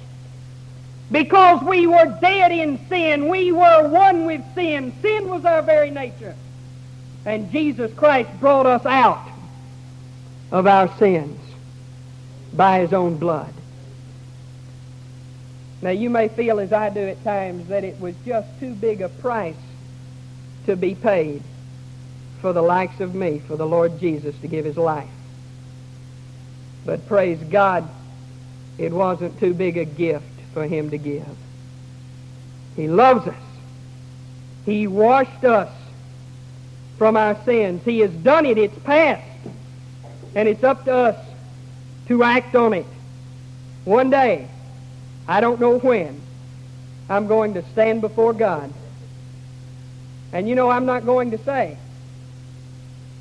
Because 1.11 1.61
we 1.63 1.87
were 1.87 2.17
dead 2.19 2.51
in 2.51 2.79
sin, 2.89 3.27
we 3.29 3.51
were 3.51 3.87
one 3.87 4.25
with 4.25 4.41
sin. 4.55 4.91
Sin 5.01 5.29
was 5.29 5.45
our 5.45 5.61
very 5.61 5.91
nature. 5.91 6.35
And 7.25 7.51
Jesus 7.51 7.91
Christ 7.93 8.29
brought 8.39 8.67
us 8.67 8.85
out 8.85 9.27
of 10.51 10.67
our 10.67 10.95
sins 10.97 11.39
by 12.53 12.79
his 12.79 12.93
own 12.93 13.17
blood. 13.17 13.51
Now, 15.81 15.89
you 15.89 16.09
may 16.09 16.29
feel, 16.29 16.59
as 16.59 16.71
I 16.71 16.89
do 16.89 17.01
at 17.01 17.23
times, 17.23 17.67
that 17.67 17.83
it 17.83 17.99
was 17.99 18.15
just 18.25 18.47
too 18.59 18.73
big 18.73 19.01
a 19.01 19.09
price 19.09 19.55
to 20.65 20.75
be 20.75 20.95
paid 20.95 21.43
for 22.41 22.53
the 22.53 22.61
likes 22.61 22.99
of 23.01 23.13
me, 23.13 23.39
for 23.39 23.55
the 23.55 23.65
Lord 23.67 23.99
Jesus 23.99 24.35
to 24.39 24.47
give 24.47 24.65
his 24.65 24.77
life. 24.77 25.09
But 26.85 27.07
praise 27.07 27.39
God, 27.49 27.87
it 28.77 28.91
wasn't 28.91 29.39
too 29.39 29.53
big 29.53 29.77
a 29.77 29.85
gift 29.85 30.25
for 30.53 30.65
him 30.67 30.91
to 30.91 30.97
give. 30.97 31.27
He 32.75 32.87
loves 32.87 33.27
us. 33.27 33.35
He 34.65 34.87
washed 34.87 35.43
us 35.43 35.71
from 36.97 37.17
our 37.17 37.37
sins. 37.43 37.83
He 37.83 37.99
has 37.99 38.11
done 38.11 38.45
it. 38.45 38.57
It's 38.57 38.77
past. 38.79 39.23
And 40.35 40.47
it's 40.47 40.63
up 40.63 40.85
to 40.85 40.93
us 40.93 41.25
to 42.07 42.23
act 42.23 42.55
on 42.55 42.73
it. 42.73 42.85
One 43.85 44.09
day, 44.09 44.47
I 45.27 45.41
don't 45.41 45.59
know 45.59 45.79
when, 45.79 46.21
I'm 47.09 47.27
going 47.27 47.53
to 47.55 47.63
stand 47.71 48.01
before 48.01 48.33
God. 48.33 48.73
And 50.33 50.49
you 50.49 50.55
know, 50.55 50.69
I'm 50.69 50.85
not 50.85 51.05
going 51.05 51.31
to 51.31 51.37
say, 51.37 51.77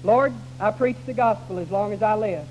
Lord, 0.03 0.35
I 0.59 0.71
preached 0.71 1.07
the 1.07 1.15
gospel 1.15 1.59
as 1.59 1.71
long 1.71 1.93
as 1.93 2.03
I 2.03 2.15
live. 2.15 2.47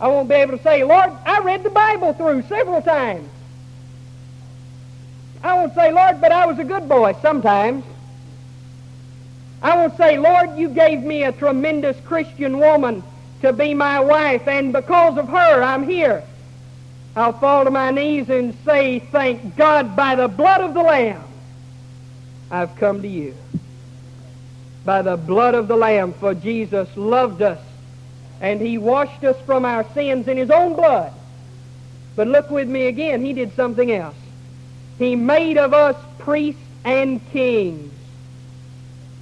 I 0.00 0.08
won't 0.08 0.28
be 0.28 0.34
able 0.34 0.56
to 0.56 0.62
say, 0.62 0.84
Lord, 0.84 1.10
I 1.24 1.40
read 1.40 1.62
the 1.62 1.70
Bible 1.70 2.12
through 2.12 2.42
several 2.42 2.82
times. 2.82 3.28
I 5.42 5.54
won't 5.54 5.74
say, 5.74 5.92
Lord, 5.92 6.20
but 6.20 6.32
I 6.32 6.46
was 6.46 6.58
a 6.58 6.64
good 6.64 6.88
boy 6.88 7.16
sometimes. 7.22 7.84
I 9.62 9.76
won't 9.76 9.96
say, 9.96 10.18
Lord, 10.18 10.58
you 10.58 10.68
gave 10.68 11.02
me 11.02 11.22
a 11.22 11.32
tremendous 11.32 11.96
Christian 12.04 12.58
woman 12.58 13.02
to 13.42 13.52
be 13.52 13.74
my 13.74 14.00
wife, 14.00 14.48
and 14.48 14.72
because 14.72 15.16
of 15.16 15.28
her, 15.28 15.62
I'm 15.62 15.88
here. 15.88 16.24
I'll 17.14 17.32
fall 17.32 17.64
to 17.64 17.70
my 17.70 17.90
knees 17.90 18.28
and 18.28 18.56
say, 18.64 18.98
Thank 18.98 19.56
God, 19.56 19.94
by 19.94 20.16
the 20.16 20.26
blood 20.26 20.62
of 20.62 20.74
the 20.74 20.82
Lamb, 20.82 21.22
I've 22.50 22.74
come 22.76 23.02
to 23.02 23.08
you. 23.08 23.36
By 24.84 25.02
the 25.02 25.16
blood 25.16 25.54
of 25.54 25.68
the 25.68 25.76
Lamb, 25.76 26.12
for 26.14 26.34
Jesus 26.34 26.88
loved 26.96 27.40
us, 27.40 27.60
and 28.40 28.60
he 28.60 28.78
washed 28.78 29.22
us 29.22 29.40
from 29.46 29.64
our 29.64 29.84
sins 29.94 30.26
in 30.26 30.36
his 30.36 30.50
own 30.50 30.74
blood. 30.74 31.12
But 32.16 32.26
look 32.26 32.50
with 32.50 32.68
me 32.68 32.88
again, 32.88 33.24
he 33.24 33.32
did 33.32 33.54
something 33.54 33.92
else. 33.92 34.16
He 34.98 35.14
made 35.14 35.56
of 35.56 35.72
us 35.72 35.96
priests 36.18 36.60
and 36.84 37.24
kings 37.30 37.92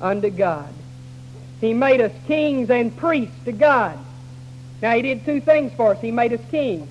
unto 0.00 0.30
God. 0.30 0.72
He 1.60 1.74
made 1.74 2.00
us 2.00 2.12
kings 2.26 2.70
and 2.70 2.96
priests 2.96 3.36
to 3.44 3.52
God. 3.52 3.98
Now, 4.80 4.94
He 4.94 5.02
did 5.02 5.24
two 5.24 5.40
things 5.40 5.72
for 5.76 5.92
us. 5.92 6.00
He 6.00 6.10
made 6.10 6.32
us 6.32 6.40
kings. 6.50 6.88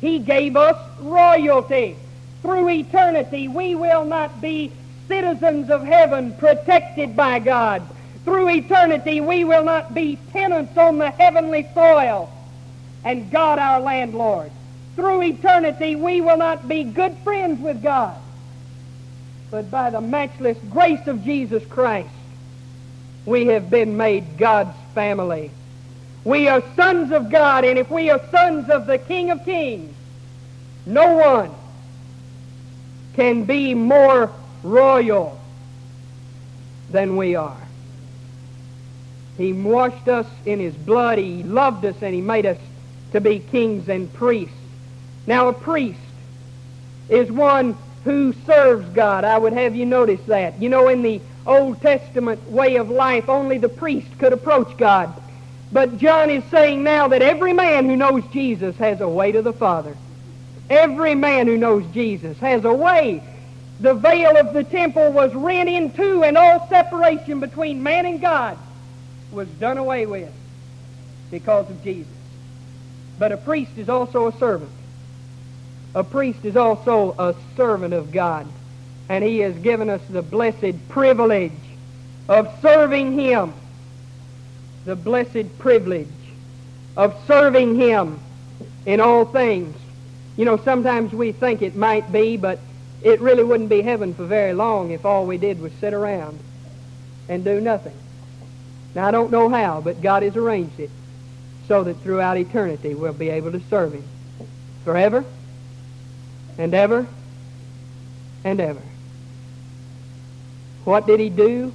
He 0.00 0.18
gave 0.18 0.56
us 0.56 0.76
royalty. 1.00 1.96
Through 2.42 2.68
eternity, 2.68 3.48
we 3.48 3.74
will 3.74 4.04
not 4.04 4.42
be 4.42 4.72
citizens 5.08 5.70
of 5.70 5.84
heaven 5.84 6.34
protected 6.34 7.16
by 7.16 7.38
God. 7.38 7.88
Through 8.24 8.50
eternity, 8.50 9.20
we 9.20 9.44
will 9.44 9.64
not 9.64 9.94
be 9.94 10.16
tenants 10.32 10.76
on 10.76 10.98
the 10.98 11.10
heavenly 11.10 11.68
soil 11.74 12.30
and 13.04 13.30
God 13.30 13.58
our 13.58 13.80
landlord. 13.80 14.50
Through 14.96 15.22
eternity, 15.22 15.96
we 15.96 16.20
will 16.20 16.36
not 16.36 16.68
be 16.68 16.84
good 16.84 17.16
friends 17.24 17.60
with 17.60 17.82
God. 17.82 18.16
But 19.50 19.70
by 19.70 19.90
the 19.90 20.00
matchless 20.00 20.58
grace 20.70 21.06
of 21.06 21.24
Jesus 21.24 21.64
Christ, 21.66 22.10
we 23.26 23.46
have 23.46 23.70
been 23.70 23.96
made 23.96 24.36
God's 24.36 24.76
family. 24.94 25.50
We 26.24 26.48
are 26.48 26.62
sons 26.76 27.12
of 27.12 27.30
God, 27.30 27.64
and 27.64 27.78
if 27.78 27.90
we 27.90 28.10
are 28.10 28.20
sons 28.30 28.68
of 28.70 28.86
the 28.86 28.98
King 28.98 29.30
of 29.30 29.44
Kings, 29.44 29.94
no 30.86 31.16
one 31.16 31.54
can 33.14 33.44
be 33.44 33.74
more 33.74 34.30
royal 34.62 35.38
than 36.90 37.16
we 37.16 37.34
are. 37.34 37.56
He 39.38 39.52
washed 39.52 40.08
us 40.08 40.26
in 40.44 40.60
his 40.60 40.74
blood. 40.74 41.18
He 41.18 41.42
loved 41.42 41.84
us 41.84 41.96
and 42.02 42.14
he 42.14 42.20
made 42.20 42.46
us 42.46 42.58
to 43.12 43.20
be 43.20 43.38
kings 43.38 43.88
and 43.88 44.12
priests. 44.12 44.54
Now, 45.26 45.48
a 45.48 45.52
priest 45.52 45.98
is 47.08 47.30
one 47.30 47.76
who 48.04 48.34
serves 48.46 48.88
God. 48.90 49.24
I 49.24 49.38
would 49.38 49.52
have 49.52 49.74
you 49.74 49.86
notice 49.86 50.20
that. 50.26 50.60
You 50.60 50.68
know, 50.68 50.88
in 50.88 51.02
the 51.02 51.20
Old 51.46 51.80
Testament 51.80 52.50
way 52.50 52.76
of 52.76 52.90
life, 52.90 53.28
only 53.28 53.58
the 53.58 53.68
priest 53.68 54.08
could 54.18 54.32
approach 54.32 54.76
God. 54.76 55.12
But 55.72 55.96
John 55.98 56.30
is 56.30 56.44
saying 56.50 56.82
now 56.84 57.08
that 57.08 57.22
every 57.22 57.52
man 57.52 57.86
who 57.86 57.96
knows 57.96 58.22
Jesus 58.32 58.76
has 58.76 59.00
a 59.00 59.08
way 59.08 59.32
to 59.32 59.42
the 59.42 59.52
Father. 59.52 59.96
Every 60.68 61.14
man 61.14 61.46
who 61.46 61.56
knows 61.56 61.84
Jesus 61.92 62.38
has 62.38 62.64
a 62.64 62.72
way. 62.72 63.22
The 63.80 63.94
veil 63.94 64.36
of 64.36 64.52
the 64.52 64.64
temple 64.64 65.10
was 65.12 65.34
rent 65.34 65.68
in 65.68 65.90
two, 65.92 66.22
and 66.22 66.38
all 66.38 66.68
separation 66.68 67.40
between 67.40 67.82
man 67.82 68.06
and 68.06 68.20
God 68.20 68.58
was 69.32 69.48
done 69.48 69.78
away 69.78 70.06
with 70.06 70.32
because 71.30 71.68
of 71.68 71.82
Jesus. 71.82 72.12
But 73.18 73.32
a 73.32 73.36
priest 73.36 73.72
is 73.76 73.88
also 73.88 74.28
a 74.28 74.38
servant. 74.38 74.70
A 75.94 76.04
priest 76.04 76.44
is 76.44 76.56
also 76.56 77.14
a 77.18 77.34
servant 77.56 77.94
of 77.94 78.12
God. 78.12 78.46
And 79.12 79.22
he 79.22 79.40
has 79.40 79.54
given 79.58 79.90
us 79.90 80.00
the 80.08 80.22
blessed 80.22 80.88
privilege 80.88 81.52
of 82.30 82.50
serving 82.62 83.12
him. 83.12 83.52
The 84.86 84.96
blessed 84.96 85.58
privilege 85.58 86.08
of 86.96 87.14
serving 87.26 87.74
him 87.74 88.18
in 88.86 89.02
all 89.02 89.26
things. 89.26 89.76
You 90.38 90.46
know, 90.46 90.56
sometimes 90.56 91.12
we 91.12 91.32
think 91.32 91.60
it 91.60 91.76
might 91.76 92.10
be, 92.10 92.38
but 92.38 92.58
it 93.02 93.20
really 93.20 93.44
wouldn't 93.44 93.68
be 93.68 93.82
heaven 93.82 94.14
for 94.14 94.24
very 94.24 94.54
long 94.54 94.92
if 94.92 95.04
all 95.04 95.26
we 95.26 95.36
did 95.36 95.60
was 95.60 95.74
sit 95.74 95.92
around 95.92 96.38
and 97.28 97.44
do 97.44 97.60
nothing. 97.60 97.94
Now, 98.94 99.08
I 99.08 99.10
don't 99.10 99.30
know 99.30 99.50
how, 99.50 99.82
but 99.82 100.00
God 100.00 100.22
has 100.22 100.36
arranged 100.36 100.80
it 100.80 100.90
so 101.68 101.84
that 101.84 101.98
throughout 101.98 102.38
eternity 102.38 102.94
we'll 102.94 103.12
be 103.12 103.28
able 103.28 103.52
to 103.52 103.60
serve 103.68 103.92
Him 103.92 104.04
forever 104.86 105.22
and 106.56 106.72
ever 106.72 107.06
and 108.42 108.58
ever. 108.58 108.80
What 110.84 111.06
did 111.06 111.20
He 111.20 111.28
do? 111.28 111.72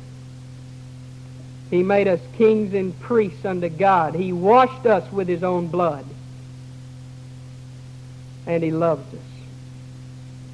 He 1.70 1.84
made 1.84 2.08
us 2.08 2.20
kings 2.38 2.74
and 2.74 2.98
priests 3.00 3.46
unto 3.46 3.70
God. 3.70 4.16
He 4.16 4.32
washed 4.32 4.86
us 4.86 5.12
with 5.12 5.28
His 5.28 5.44
own 5.44 5.68
blood. 5.68 6.06
And 8.46 8.64
He 8.64 8.72
loves 8.72 9.14
us. 9.14 9.20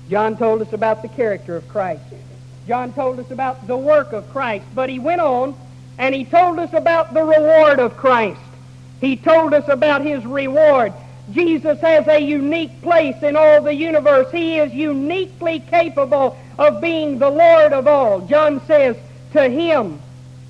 John 0.10 0.38
told 0.38 0.62
us 0.62 0.74
about 0.74 1.02
the 1.02 1.08
character 1.08 1.56
of 1.56 1.68
Christ. 1.70 2.04
John 2.68 2.94
told 2.94 3.20
us 3.20 3.30
about 3.32 3.68
the 3.68 3.78
work 3.78 4.14
of 4.14 4.30
Christ. 4.32 4.66
But 4.74 4.90
he 4.90 5.00
went 5.00 5.22
on 5.22 5.56
and 5.98 6.14
he 6.16 6.26
told 6.26 6.60
us 6.60 6.74
about 6.74 7.14
the 7.14 7.24
reward 7.24 7.80
of 7.80 7.98
Christ. 7.98 8.40
He 9.02 9.16
told 9.16 9.54
us 9.54 9.68
about 9.68 10.02
his 10.02 10.26
reward. 10.26 10.94
Jesus 11.32 11.80
has 11.82 12.08
a 12.08 12.20
unique 12.20 12.82
place 12.82 13.22
in 13.22 13.36
all 13.36 13.62
the 13.62 13.74
universe. 13.74 14.32
He 14.32 14.60
is 14.60 14.74
uniquely 14.74 15.60
capable 15.60 16.38
of 16.58 16.82
being 16.82 17.20
the 17.20 17.30
Lord 17.30 17.74
of 17.74 17.88
all. 17.88 18.22
John 18.22 18.62
says, 18.66 18.96
To 19.34 19.50
him 19.50 20.02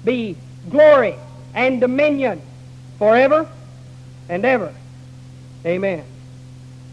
be 0.04 0.38
glory 0.70 1.16
and 1.54 1.80
dominion 1.80 2.42
forever 2.98 3.48
and 4.30 4.46
ever. 4.46 4.74
Amen. 5.66 6.04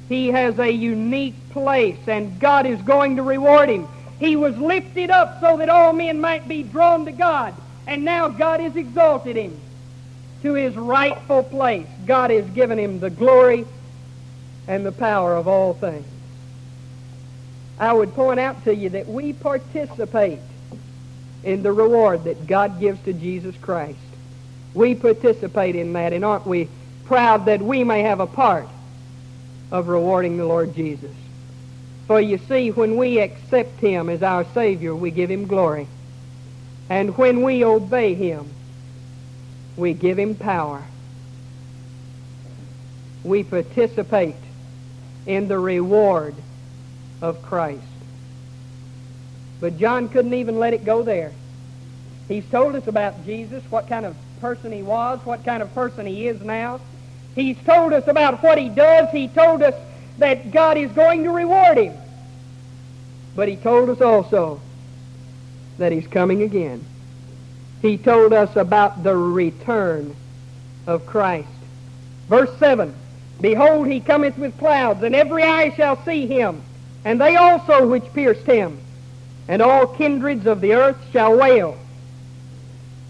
He 0.08 0.28
has 0.28 0.58
a 0.58 0.70
unique 0.70 1.50
place, 1.50 1.98
and 2.06 2.38
God 2.40 2.66
is 2.66 2.80
going 2.82 3.16
to 3.16 3.22
reward 3.22 3.68
him. 3.68 3.86
He 4.18 4.36
was 4.36 4.56
lifted 4.56 5.10
up 5.10 5.40
so 5.40 5.56
that 5.58 5.68
all 5.68 5.92
men 5.92 6.20
might 6.20 6.46
be 6.48 6.62
drawn 6.62 7.04
to 7.06 7.12
God. 7.12 7.54
And 7.86 8.04
now 8.04 8.28
God 8.28 8.60
has 8.60 8.76
exalted 8.76 9.36
him 9.36 9.58
to 10.42 10.54
his 10.54 10.76
rightful 10.76 11.42
place. 11.42 11.86
God 12.06 12.30
has 12.30 12.48
given 12.50 12.78
him 12.78 13.00
the 13.00 13.10
glory 13.10 13.64
and 14.68 14.84
the 14.84 14.92
power 14.92 15.34
of 15.34 15.48
all 15.48 15.74
things. 15.74 16.06
I 17.80 17.94
would 17.94 18.14
point 18.14 18.38
out 18.38 18.62
to 18.64 18.74
you 18.74 18.90
that 18.90 19.08
we 19.08 19.32
participate 19.32 20.40
in 21.42 21.62
the 21.62 21.72
reward 21.72 22.24
that 22.24 22.46
God 22.46 22.78
gives 22.78 23.02
to 23.04 23.14
Jesus 23.14 23.56
Christ. 23.56 23.98
We 24.74 24.94
participate 24.94 25.74
in 25.74 25.94
that, 25.94 26.12
and 26.12 26.22
aren't 26.22 26.46
we 26.46 26.68
proud 27.06 27.46
that 27.46 27.62
we 27.62 27.82
may 27.82 28.02
have 28.02 28.20
a 28.20 28.26
part 28.26 28.68
of 29.70 29.88
rewarding 29.88 30.36
the 30.36 30.44
Lord 30.44 30.74
Jesus? 30.74 31.10
For 32.06 32.20
you 32.20 32.38
see, 32.48 32.70
when 32.70 32.98
we 32.98 33.18
accept 33.18 33.80
him 33.80 34.10
as 34.10 34.22
our 34.22 34.44
Savior, 34.52 34.94
we 34.94 35.10
give 35.10 35.30
him 35.30 35.46
glory. 35.46 35.88
And 36.90 37.16
when 37.16 37.42
we 37.42 37.64
obey 37.64 38.12
him, 38.14 38.50
we 39.78 39.94
give 39.94 40.18
him 40.18 40.34
power. 40.34 40.84
We 43.24 43.42
participate 43.42 44.36
in 45.24 45.48
the 45.48 45.58
reward 45.58 46.34
of 47.20 47.42
Christ. 47.42 47.82
But 49.60 49.78
John 49.78 50.08
couldn't 50.08 50.34
even 50.34 50.58
let 50.58 50.74
it 50.74 50.84
go 50.84 51.02
there. 51.02 51.32
He's 52.28 52.48
told 52.50 52.74
us 52.76 52.86
about 52.86 53.24
Jesus, 53.24 53.62
what 53.70 53.88
kind 53.88 54.06
of 54.06 54.16
person 54.40 54.72
he 54.72 54.82
was, 54.82 55.20
what 55.24 55.44
kind 55.44 55.62
of 55.62 55.74
person 55.74 56.06
he 56.06 56.28
is 56.28 56.40
now. 56.40 56.80
He's 57.34 57.56
told 57.64 57.92
us 57.92 58.06
about 58.06 58.42
what 58.42 58.58
he 58.58 58.68
does. 58.68 59.10
He 59.10 59.28
told 59.28 59.62
us 59.62 59.74
that 60.18 60.50
God 60.50 60.76
is 60.76 60.90
going 60.92 61.24
to 61.24 61.30
reward 61.30 61.78
him. 61.78 61.96
But 63.36 63.48
he 63.48 63.56
told 63.56 63.90
us 63.90 64.00
also 64.00 64.60
that 65.78 65.92
he's 65.92 66.06
coming 66.06 66.42
again. 66.42 66.84
He 67.82 67.96
told 67.96 68.32
us 68.32 68.54
about 68.56 69.02
the 69.02 69.16
return 69.16 70.14
of 70.86 71.06
Christ. 71.06 71.48
Verse 72.28 72.50
7 72.58 72.94
Behold, 73.40 73.86
he 73.86 74.00
cometh 74.00 74.36
with 74.36 74.58
clouds, 74.58 75.02
and 75.02 75.14
every 75.14 75.42
eye 75.42 75.70
shall 75.70 76.02
see 76.04 76.26
him, 76.26 76.62
and 77.04 77.20
they 77.20 77.36
also 77.36 77.86
which 77.86 78.12
pierced 78.12 78.46
him, 78.46 78.78
and 79.48 79.62
all 79.62 79.86
kindreds 79.86 80.46
of 80.46 80.60
the 80.60 80.74
earth 80.74 80.98
shall 81.12 81.36
wail 81.36 81.78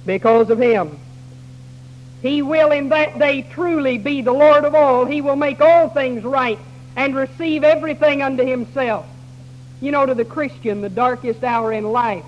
because 0.07 0.51
of 0.51 0.59
him. 0.59 0.99
He 2.23 2.43
will 2.43 2.71
in 2.71 2.91
that 2.91 3.19
day 3.19 3.43
truly 3.43 3.99
be 3.99 4.21
the 4.21 4.33
Lord 4.33 4.65
of 4.65 4.75
all. 4.75 5.07
He 5.07 5.21
will 5.21 5.37
make 5.37 5.61
all 5.61 5.89
things 5.89 6.23
right 6.23 6.59
and 6.97 7.15
receive 7.15 7.65
everything 7.65 8.23
unto 8.23 8.45
himself. 8.45 9.07
You 9.81 9.91
know, 9.91 10.05
to 10.05 10.15
the 10.15 10.25
Christian, 10.25 10.83
the 10.83 10.91
darkest 10.91 11.43
hour 11.43 11.73
in 11.73 11.85
life 11.85 12.25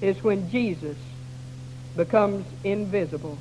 is 0.00 0.22
when 0.24 0.50
Jesus 0.50 0.96
becomes 1.96 2.44
invisible. 2.64 3.38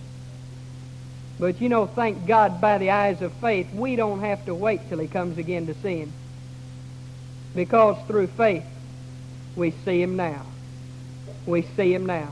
But 1.40 1.60
you 1.60 1.70
know, 1.70 1.88
thank 1.88 2.28
God 2.28 2.62
by 2.62 2.78
the 2.78 2.92
eyes 2.92 3.24
of 3.24 3.34
faith, 3.34 3.74
we 3.74 3.96
don't 3.96 4.20
have 4.20 4.46
to 4.46 4.54
wait 4.54 4.82
till 4.90 5.00
he 5.00 5.08
comes 5.08 5.40
again 5.40 5.66
to 5.66 5.74
see 5.76 6.02
him. 6.02 6.14
Because 7.56 7.98
through 8.08 8.28
faith, 8.28 8.64
we 9.56 9.72
see 9.84 10.02
him 10.02 10.16
now. 10.16 10.46
We 11.46 11.64
see 11.76 11.94
him 11.94 12.06
now. 12.06 12.30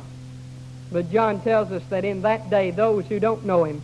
But 0.92 1.12
John 1.12 1.42
tells 1.42 1.72
us 1.72 1.84
that 1.90 2.06
in 2.06 2.22
that 2.22 2.50
day, 2.50 2.72
those 2.72 3.06
who 3.06 3.20
don't 3.20 3.46
know 3.46 3.64
him 3.64 3.82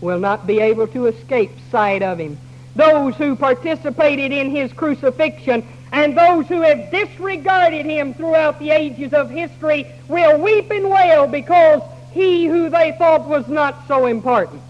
will 0.00 0.18
not 0.18 0.46
be 0.46 0.60
able 0.60 0.86
to 0.88 1.06
escape 1.06 1.52
sight 1.70 2.02
of 2.02 2.18
him. 2.18 2.38
Those 2.74 3.14
who 3.16 3.36
participated 3.36 4.32
in 4.32 4.50
his 4.50 4.72
crucifixion 4.72 5.66
and 5.92 6.16
those 6.16 6.46
who 6.46 6.62
have 6.62 6.90
disregarded 6.90 7.84
him 7.84 8.14
throughout 8.14 8.58
the 8.58 8.70
ages 8.70 9.12
of 9.12 9.30
history 9.30 9.86
will 10.08 10.40
weep 10.40 10.70
and 10.70 10.88
wail 10.90 11.26
because 11.26 11.82
he 12.12 12.46
who 12.46 12.70
they 12.70 12.92
thought 12.92 13.28
was 13.28 13.46
not 13.46 13.86
so 13.86 14.06
important 14.06 14.62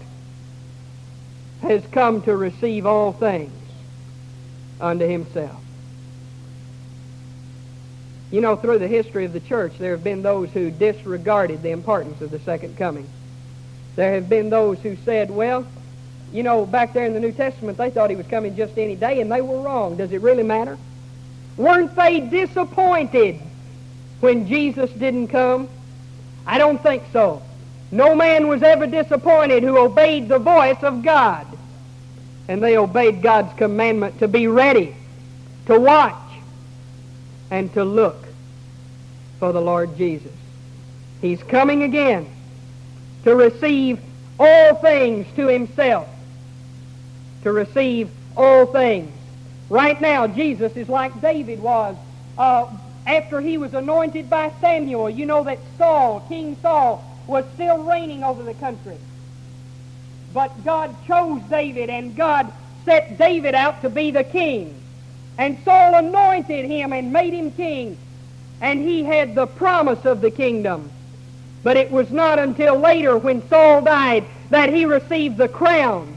has 1.61 1.81
come 1.87 2.21
to 2.23 2.35
receive 2.35 2.85
all 2.85 3.13
things 3.13 3.53
unto 4.81 5.07
himself. 5.07 5.62
You 8.33 8.41
know, 8.41 8.55
through 8.55 8.79
the 8.79 8.87
history 8.87 9.25
of 9.25 9.33
the 9.33 9.39
church, 9.41 9.73
there 9.77 9.91
have 9.91 10.03
been 10.03 10.23
those 10.23 10.49
who 10.49 10.71
disregarded 10.71 11.61
the 11.61 11.69
importance 11.69 12.19
of 12.19 12.31
the 12.31 12.39
second 12.39 12.75
coming. 12.75 13.07
There 13.95 14.15
have 14.15 14.27
been 14.27 14.49
those 14.49 14.79
who 14.79 14.95
said, 15.05 15.29
well, 15.29 15.67
you 16.31 16.41
know, 16.41 16.65
back 16.65 16.93
there 16.93 17.05
in 17.05 17.13
the 17.13 17.19
New 17.19 17.31
Testament, 17.31 17.77
they 17.77 17.91
thought 17.91 18.09
he 18.09 18.15
was 18.15 18.25
coming 18.25 18.55
just 18.55 18.75
any 18.75 18.95
day, 18.95 19.21
and 19.21 19.31
they 19.31 19.41
were 19.41 19.61
wrong. 19.61 19.97
Does 19.97 20.11
it 20.11 20.21
really 20.21 20.41
matter? 20.41 20.79
Weren't 21.57 21.95
they 21.95 22.21
disappointed 22.21 23.39
when 24.19 24.47
Jesus 24.47 24.89
didn't 24.89 25.27
come? 25.27 25.69
I 26.47 26.57
don't 26.57 26.81
think 26.81 27.03
so. 27.13 27.43
No 27.91 28.15
man 28.15 28.47
was 28.47 28.63
ever 28.63 28.87
disappointed 28.87 29.61
who 29.61 29.77
obeyed 29.77 30.27
the 30.27 30.39
voice 30.39 30.81
of 30.81 31.03
God. 31.03 31.45
And 32.47 32.63
they 32.63 32.77
obeyed 32.77 33.21
God's 33.21 33.53
commandment 33.59 34.17
to 34.17 34.27
be 34.27 34.47
ready, 34.47 34.95
to 35.67 35.79
watch, 35.79 36.15
and 37.51 37.71
to 37.75 37.83
look 37.83 38.22
for 39.43 39.51
the 39.51 39.59
Lord 39.59 39.97
Jesus. 39.97 40.31
He's 41.19 41.43
coming 41.43 41.83
again 41.83 42.29
to 43.25 43.35
receive 43.35 43.99
all 44.39 44.75
things 44.75 45.27
to 45.35 45.47
himself. 45.47 46.07
To 47.41 47.51
receive 47.51 48.09
all 48.37 48.67
things. 48.67 49.11
Right 49.67 49.99
now, 49.99 50.27
Jesus 50.27 50.71
is 50.77 50.87
like 50.87 51.19
David 51.19 51.59
was 51.59 51.97
uh, 52.37 52.67
after 53.05 53.41
he 53.41 53.57
was 53.57 53.73
anointed 53.73 54.29
by 54.29 54.49
Samuel. 54.61 55.09
You 55.09 55.25
know 55.25 55.43
that 55.43 55.59
Saul, 55.77 56.21
King 56.29 56.55
Saul, 56.61 57.03
was 57.27 57.43
still 57.55 57.83
reigning 57.83 58.23
over 58.23 58.43
the 58.43 58.53
country. 58.53 58.97
But 60.33 60.63
God 60.63 60.95
chose 61.05 61.41
David, 61.49 61.89
and 61.89 62.15
God 62.15 62.53
set 62.85 63.17
David 63.17 63.55
out 63.55 63.81
to 63.81 63.89
be 63.89 64.09
the 64.09 64.23
king. 64.23 64.81
And 65.37 65.57
Saul 65.65 65.95
anointed 65.95 66.63
him 66.63 66.93
and 66.93 67.11
made 67.11 67.33
him 67.33 67.51
king. 67.51 67.97
And 68.63 68.79
he 68.79 69.03
had 69.03 69.35
the 69.35 69.45
promise 69.45 70.05
of 70.05 70.21
the 70.21 70.31
kingdom. 70.31 70.89
But 71.63 71.75
it 71.75 71.91
was 71.91 72.09
not 72.11 72.39
until 72.39 72.79
later 72.79 73.17
when 73.17 73.45
Saul 73.49 73.81
died 73.81 74.25
that 74.51 74.73
he 74.73 74.85
received 74.85 75.35
the 75.35 75.49
crown 75.49 76.15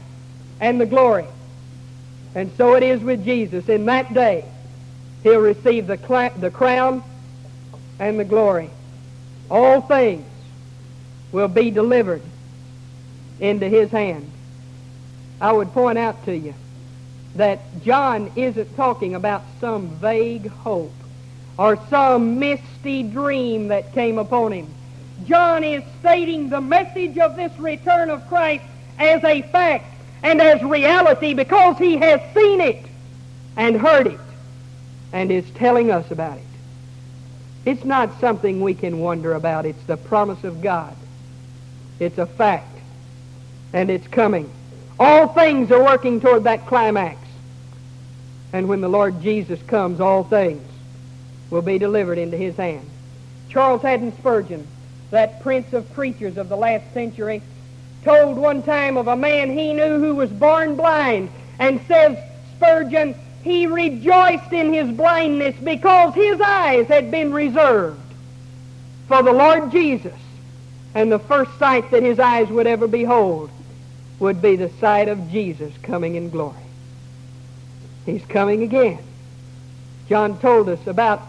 and 0.61 0.79
the 0.79 0.85
glory. 0.85 1.27
And 2.35 2.49
so 2.55 2.75
it 2.75 2.83
is 2.83 3.01
with 3.01 3.25
Jesus. 3.25 3.67
In 3.67 3.85
that 3.87 4.13
day, 4.13 4.45
he'll 5.23 5.41
receive 5.41 5.87
the, 5.87 5.97
cl- 5.97 6.31
the 6.37 6.49
crown 6.49 7.03
and 7.99 8.17
the 8.17 8.23
glory. 8.23 8.69
All 9.51 9.81
things 9.81 10.25
will 11.33 11.49
be 11.49 11.69
delivered 11.69 12.21
into 13.41 13.67
his 13.67 13.91
hand. 13.91 14.31
I 15.41 15.51
would 15.51 15.73
point 15.73 15.97
out 15.97 16.23
to 16.25 16.37
you 16.37 16.53
that 17.35 17.83
John 17.83 18.31
isn't 18.37 18.73
talking 18.77 19.15
about 19.15 19.43
some 19.59 19.89
vague 19.99 20.47
hope 20.47 20.93
or 21.57 21.79
some 21.89 22.39
misty 22.39 23.03
dream 23.03 23.69
that 23.69 23.93
came 23.93 24.17
upon 24.17 24.51
him. 24.51 24.67
John 25.25 25.63
is 25.63 25.83
stating 25.99 26.49
the 26.49 26.61
message 26.61 27.17
of 27.17 27.35
this 27.35 27.57
return 27.57 28.09
of 28.09 28.27
Christ 28.27 28.63
as 28.99 29.23
a 29.23 29.41
fact 29.41 29.85
and 30.23 30.41
as 30.41 30.61
reality 30.61 31.33
because 31.33 31.77
he 31.77 31.97
has 31.97 32.21
seen 32.33 32.61
it 32.61 32.85
and 33.55 33.75
heard 33.75 34.07
it 34.07 34.19
and 35.11 35.31
is 35.31 35.49
telling 35.51 35.91
us 35.91 36.09
about 36.11 36.37
it. 36.37 36.43
It's 37.65 37.83
not 37.83 38.19
something 38.19 38.61
we 38.61 38.75
can 38.75 38.99
wonder 38.99 39.33
about. 39.33 39.65
It's 39.65 39.83
the 39.85 39.97
promise 39.97 40.43
of 40.43 40.61
God. 40.61 40.95
It's 41.99 42.17
a 42.17 42.25
fact. 42.25 42.77
And 43.73 43.89
it's 43.89 44.07
coming. 44.07 44.49
All 44.99 45.27
things 45.27 45.71
are 45.71 45.83
working 45.83 46.21
toward 46.21 46.45
that 46.45 46.65
climax. 46.67 47.19
And 48.53 48.69
when 48.69 48.79
the 48.79 48.87
Lord 48.87 49.21
Jesus 49.21 49.61
comes, 49.63 49.99
all 49.99 50.23
things 50.23 50.63
will 51.49 51.61
be 51.61 51.77
delivered 51.77 52.17
into 52.17 52.37
his 52.37 52.55
hand. 52.55 52.87
Charles 53.49 53.81
Haddon 53.81 54.15
Spurgeon, 54.17 54.67
that 55.11 55.41
prince 55.41 55.71
of 55.73 55.91
preachers 55.93 56.37
of 56.37 56.49
the 56.49 56.57
last 56.57 56.93
century, 56.93 57.41
told 58.03 58.37
one 58.37 58.63
time 58.63 58.97
of 58.97 59.07
a 59.07 59.15
man 59.15 59.57
he 59.57 59.73
knew 59.73 59.99
who 59.99 60.15
was 60.15 60.29
born 60.29 60.75
blind 60.75 61.29
and 61.59 61.81
says, 61.87 62.17
Spurgeon, 62.55 63.15
he 63.43 63.67
rejoiced 63.67 64.51
in 64.51 64.73
his 64.73 64.89
blindness 64.95 65.55
because 65.63 66.13
his 66.13 66.39
eyes 66.41 66.87
had 66.87 67.11
been 67.11 67.31
reserved 67.31 67.99
for 69.07 69.23
the 69.23 69.31
Lord 69.31 69.71
Jesus. 69.71 70.15
And 70.93 71.11
the 71.11 71.19
first 71.19 71.57
sight 71.59 71.91
that 71.91 72.03
his 72.03 72.19
eyes 72.19 72.49
would 72.49 72.67
ever 72.67 72.87
behold 72.87 73.49
would 74.19 74.41
be 74.41 74.55
the 74.55 74.69
sight 74.79 75.07
of 75.07 75.29
Jesus 75.31 75.73
coming 75.83 76.15
in 76.15 76.29
glory. 76.29 76.55
He's 78.05 78.25
coming 78.25 78.63
again. 78.63 78.99
John 80.09 80.39
told 80.39 80.69
us 80.69 80.87
about 80.87 81.21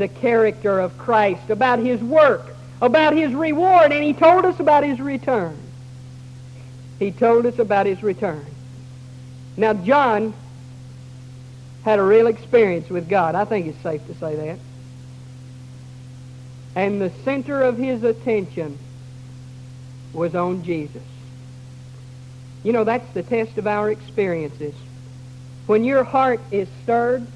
the 0.00 0.08
character 0.08 0.80
of 0.80 0.96
Christ, 0.98 1.50
about 1.50 1.78
his 1.78 2.00
work, 2.00 2.54
about 2.82 3.14
his 3.14 3.32
reward, 3.34 3.92
and 3.92 4.02
he 4.02 4.12
told 4.12 4.44
us 4.44 4.58
about 4.58 4.82
his 4.82 5.00
return. 5.00 5.56
He 6.98 7.12
told 7.12 7.46
us 7.46 7.58
about 7.58 7.86
his 7.86 8.02
return. 8.02 8.44
Now, 9.56 9.74
John 9.74 10.34
had 11.84 11.98
a 11.98 12.02
real 12.02 12.26
experience 12.26 12.88
with 12.90 13.08
God. 13.08 13.34
I 13.34 13.44
think 13.44 13.66
it's 13.66 13.82
safe 13.82 14.06
to 14.06 14.14
say 14.14 14.36
that. 14.36 14.58
And 16.74 17.00
the 17.00 17.10
center 17.24 17.62
of 17.62 17.76
his 17.76 18.02
attention 18.02 18.78
was 20.12 20.34
on 20.34 20.62
Jesus. 20.62 21.02
You 22.62 22.72
know, 22.72 22.84
that's 22.84 23.10
the 23.12 23.22
test 23.22 23.58
of 23.58 23.66
our 23.66 23.90
experiences. 23.90 24.74
When 25.66 25.84
your 25.84 26.04
heart 26.04 26.40
is 26.50 26.68
stirred, 26.82 27.26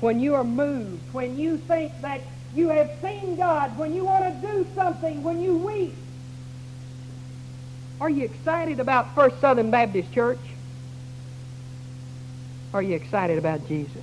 when 0.00 0.20
you 0.20 0.34
are 0.34 0.44
moved, 0.44 1.12
when 1.12 1.38
you 1.38 1.58
think 1.58 1.92
that 2.02 2.20
you 2.54 2.68
have 2.68 2.90
seen 3.02 3.36
God, 3.36 3.76
when 3.78 3.94
you 3.94 4.04
want 4.04 4.24
to 4.24 4.46
do 4.46 4.66
something, 4.74 5.22
when 5.22 5.40
you 5.40 5.56
weep, 5.56 5.96
are 8.00 8.10
you 8.10 8.24
excited 8.24 8.80
about 8.80 9.14
First 9.14 9.40
Southern 9.40 9.70
Baptist 9.70 10.12
Church? 10.12 10.40
Are 12.72 12.82
you 12.82 12.94
excited 12.96 13.38
about 13.38 13.66
Jesus? 13.68 14.02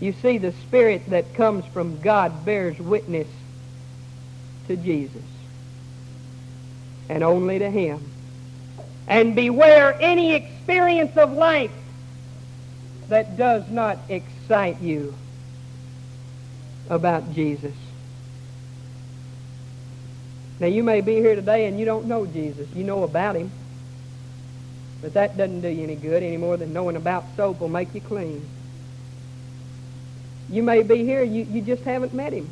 You 0.00 0.12
see, 0.12 0.38
the 0.38 0.52
Spirit 0.52 1.08
that 1.10 1.34
comes 1.34 1.64
from 1.66 2.00
God 2.00 2.44
bears 2.44 2.78
witness 2.78 3.28
to 4.68 4.76
Jesus 4.76 5.22
and 7.08 7.22
only 7.22 7.58
to 7.58 7.70
Him. 7.70 8.10
And 9.06 9.34
beware 9.34 9.96
any 10.00 10.34
experience 10.34 11.16
of 11.16 11.32
life 11.32 11.70
that 13.08 13.36
does 13.36 13.68
not 13.70 13.98
excite 14.08 14.80
you 14.80 15.14
about 16.88 17.32
Jesus. 17.34 17.74
Now, 20.60 20.68
you 20.68 20.82
may 20.82 21.00
be 21.00 21.16
here 21.16 21.34
today 21.34 21.66
and 21.66 21.78
you 21.78 21.84
don't 21.84 22.06
know 22.06 22.26
Jesus. 22.26 22.68
You 22.74 22.84
know 22.84 23.02
about 23.02 23.36
Him. 23.36 23.50
But 25.02 25.14
that 25.14 25.36
doesn't 25.36 25.60
do 25.60 25.68
you 25.68 25.82
any 25.82 25.96
good 25.96 26.22
any 26.22 26.36
more 26.36 26.56
than 26.56 26.72
knowing 26.72 26.96
about 26.96 27.24
soap 27.36 27.60
will 27.60 27.68
make 27.68 27.94
you 27.94 28.00
clean. 28.00 28.46
You 30.48 30.62
may 30.62 30.82
be 30.82 31.04
here, 31.04 31.22
you, 31.22 31.42
you 31.44 31.60
just 31.60 31.82
haven't 31.82 32.14
met 32.14 32.32
Him. 32.32 32.48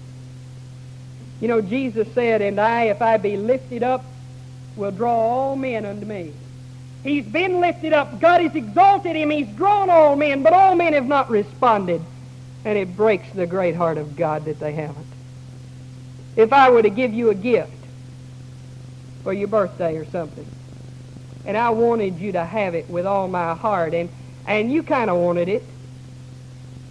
You 1.41 1.49
know, 1.49 1.61
Jesus 1.61 2.13
said, 2.15 2.43
And 2.43 2.61
I, 2.61 2.85
if 2.85 3.01
I 3.01 3.17
be 3.17 3.37
lifted 3.37 3.83
up, 3.83 4.05
will 4.77 4.91
draw 4.91 5.15
all 5.15 5.57
men 5.57 5.87
unto 5.87 6.05
me. 6.05 6.33
He's 7.03 7.25
been 7.25 7.61
lifted 7.61 7.93
up. 7.93 8.21
God 8.21 8.41
has 8.43 8.55
exalted 8.55 9.17
him. 9.17 9.31
He's 9.31 9.49
drawn 9.57 9.91
all 9.91 10.15
men, 10.15 10.43
but 10.43 10.53
all 10.53 10.75
men 10.77 10.93
have 10.93 11.07
not 11.07 11.31
responded. 11.31 12.01
And 12.65 12.79
it 12.79 12.97
breaks 12.97 13.29
the 13.33 13.47
great 13.47 13.75
heart 13.75 13.99
of 13.99 14.15
God 14.15 14.45
that 14.45 14.61
they 14.61 14.73
haven't. 14.73 15.07
If 16.37 16.53
I 16.53 16.71
were 16.71 16.83
to 16.83 16.91
give 16.91 17.13
you 17.13 17.31
a 17.31 17.35
gift 17.35 17.73
for 19.25 19.33
your 19.33 19.49
birthday 19.49 19.97
or 19.97 20.05
something, 20.07 20.47
and 21.45 21.57
I 21.57 21.71
wanted 21.71 22.21
you 22.21 22.33
to 22.33 22.45
have 22.45 22.77
it 22.77 22.89
with 22.89 23.05
all 23.05 23.27
my 23.27 23.55
heart, 23.55 23.95
and, 23.95 24.09
and 24.47 24.73
you 24.73 24.85
kind 24.85 25.11
of 25.11 25.19
wanted 25.19 25.49
it, 25.49 25.65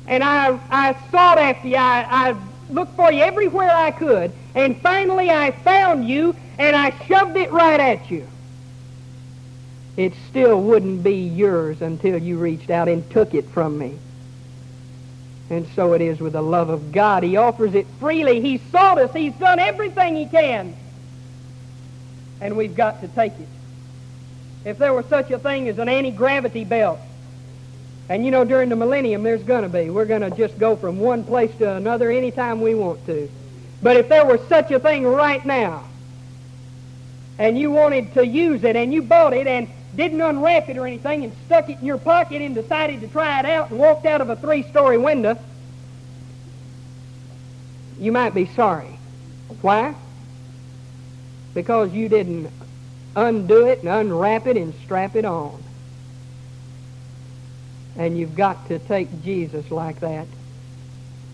and 0.08 0.24
I, 0.24 0.60
I 0.70 0.94
sought 1.10 1.38
after 1.38 1.70
you, 1.70 1.78
I, 1.78 2.06
I 2.10 2.36
looked 2.70 2.98
for 2.98 3.14
you 3.14 3.24
everywhere 3.24 3.72
I 3.72 3.92
could, 3.92 4.34
and 4.56 4.80
finally 4.82 5.30
I 5.30 5.52
found 5.52 6.08
you, 6.08 6.36
and 6.60 6.76
I 6.76 6.90
shoved 7.06 7.38
it 7.38 7.52
right 7.54 7.80
at 7.80 8.12
you 8.12 8.28
it 9.98 10.14
still 10.30 10.62
wouldn't 10.62 11.04
be 11.04 11.16
yours 11.16 11.82
until 11.82 12.18
you 12.18 12.38
reached 12.38 12.70
out 12.70 12.88
and 12.88 13.10
took 13.12 13.34
it 13.34 13.46
from 13.50 13.78
me. 13.78 13.98
And 15.50 15.68
so 15.76 15.94
it 15.94 16.02
is 16.02 16.20
with 16.22 16.34
the 16.34 16.42
love 16.42 16.70
of 16.70 16.94
God. 16.94 17.24
He 17.24 17.36
offers 17.36 17.76
it 17.76 17.86
freely. 18.00 18.40
He 18.40 18.58
sought 18.72 18.98
us. 18.98 19.14
He's 19.14 19.34
done 19.34 19.60
everything 19.60 20.16
he 20.16 20.26
can. 20.26 20.76
And 22.40 22.56
we've 22.56 22.76
got 22.76 23.02
to 23.02 23.10
take 23.10 23.34
it. 23.34 23.48
If 24.64 24.78
there 24.78 24.94
were 24.94 25.04
such 25.04 25.30
a 25.30 25.38
thing 25.38 25.68
as 25.68 25.78
an 25.78 25.90
anti-gravity 25.90 26.64
belt, 26.64 27.00
and 28.08 28.24
you 28.24 28.32
know 28.32 28.46
during 28.46 28.70
the 28.70 28.76
millennium 28.76 29.24
there's 29.24 29.44
going 29.44 29.64
to 29.64 29.70
be, 29.70 29.90
we're 29.90 30.06
going 30.06 30.22
to 30.22 30.32
just 30.32 30.58
go 30.58 30.76
from 30.76 31.00
one 31.00 31.24
place 31.24 31.54
to 31.58 31.76
another 31.76 32.10
anytime 32.12 32.62
we 32.62 32.74
want 32.74 33.06
to. 33.08 33.30
But 33.82 33.98
if 33.98 34.08
there 34.08 34.26
were 34.26 34.40
such 34.48 34.72
a 34.72 34.80
thing 34.80 35.06
right 35.06 35.46
now, 35.46 35.84
and 37.38 37.58
you 37.58 37.72
wanted 37.72 38.14
to 38.14 38.26
use 38.26 38.64
it, 38.64 38.76
and 38.76 38.94
you 38.94 39.02
bought 39.02 39.34
it, 39.34 39.48
and 39.48 39.68
didn't 39.96 40.22
unwrap 40.22 40.70
it 40.70 40.78
or 40.78 40.88
anything 40.88 41.24
and 41.24 41.34
stuck 41.46 41.70
it 41.70 41.80
in 41.80 41.86
your 41.86 41.98
pocket 41.98 42.42
and 42.42 42.56
decided 42.56 43.02
to 43.02 43.08
try 43.08 43.40
it 43.40 43.46
out 43.46 43.70
and 43.70 43.80
walked 43.80 44.06
out 44.06 44.22
of 44.22 44.30
a 44.30 44.36
three-story 44.36 44.98
window, 44.98 45.38
you 48.00 48.12
might 48.12 48.34
be 48.34 48.46
sorry. 48.48 48.98
Why? 49.62 49.94
Because 51.54 51.92
you 51.92 52.08
didn't 52.10 52.50
undo 53.16 53.68
it 53.68 53.80
and 53.80 53.90
unwrap 53.90 54.48
it 54.48 54.58
and 54.58 54.74
strap 54.84 55.16
it 55.16 55.26
on. 55.26 55.62
And 57.98 58.18
you've 58.18 58.36
got 58.36 58.68
to 58.70 58.80
take 58.80 59.24
Jesus 59.24 59.70
like 59.70 60.00
that. 60.00 60.28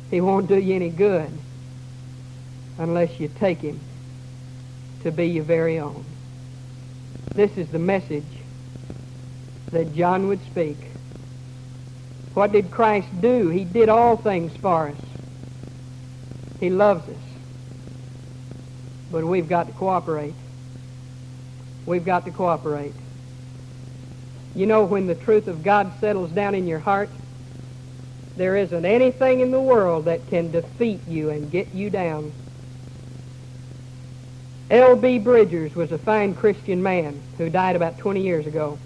He 0.09 0.21
won't 0.21 0.47
do 0.47 0.57
you 0.57 0.75
any 0.75 0.89
good 0.89 1.29
unless 2.79 3.19
you 3.19 3.27
take 3.27 3.59
him 3.59 3.79
to 5.03 5.11
be 5.11 5.27
your 5.27 5.43
very 5.43 5.79
own. 5.79 6.03
This 7.35 7.55
is 7.57 7.69
the 7.69 7.79
message 7.79 8.25
that 9.71 9.93
John 9.93 10.27
would 10.27 10.43
speak. 10.45 10.77
What 12.34 12.51
did 12.51 12.71
Christ 12.71 13.08
do? 13.19 13.49
He 13.49 13.63
did 13.63 13.89
all 13.89 14.15
things 14.15 14.56
for 14.58 14.89
us. 14.89 14.97
He 16.60 16.69
loves 16.69 17.08
us. 17.10 17.15
But 19.12 19.25
we've 19.25 19.49
got 19.49 19.67
to 19.67 19.73
cooperate. 19.73 20.36
We've 21.86 22.06
got 22.06 22.25
to 22.25 22.32
cooperate. 22.32 22.93
You 24.56 24.65
know, 24.65 24.84
when 24.84 25.08
the 25.08 25.15
truth 25.15 25.47
of 25.47 25.63
God 25.63 25.91
settles 25.99 26.32
down 26.32 26.56
in 26.56 26.67
your 26.67 26.80
heart, 26.80 27.10
there 28.36 28.56
isn't 28.56 28.86
anything 28.86 29.39
in 29.39 29.51
the 29.51 29.62
world 29.62 30.06
that 30.06 30.27
can 30.30 30.51
defeat 30.51 30.99
you 31.08 31.30
and 31.30 31.49
get 31.49 31.73
you 31.73 31.89
down. 31.89 32.32
L.B. 34.69 35.19
Bridgers 35.19 35.75
was 35.75 35.91
a 35.91 35.97
fine 35.97 36.36
Christian 36.36 36.84
man 36.84 37.21
who 37.38 37.49
died 37.49 37.75
about 37.75 37.97
20 37.97 38.21
years 38.21 38.45
ago. 38.45 38.77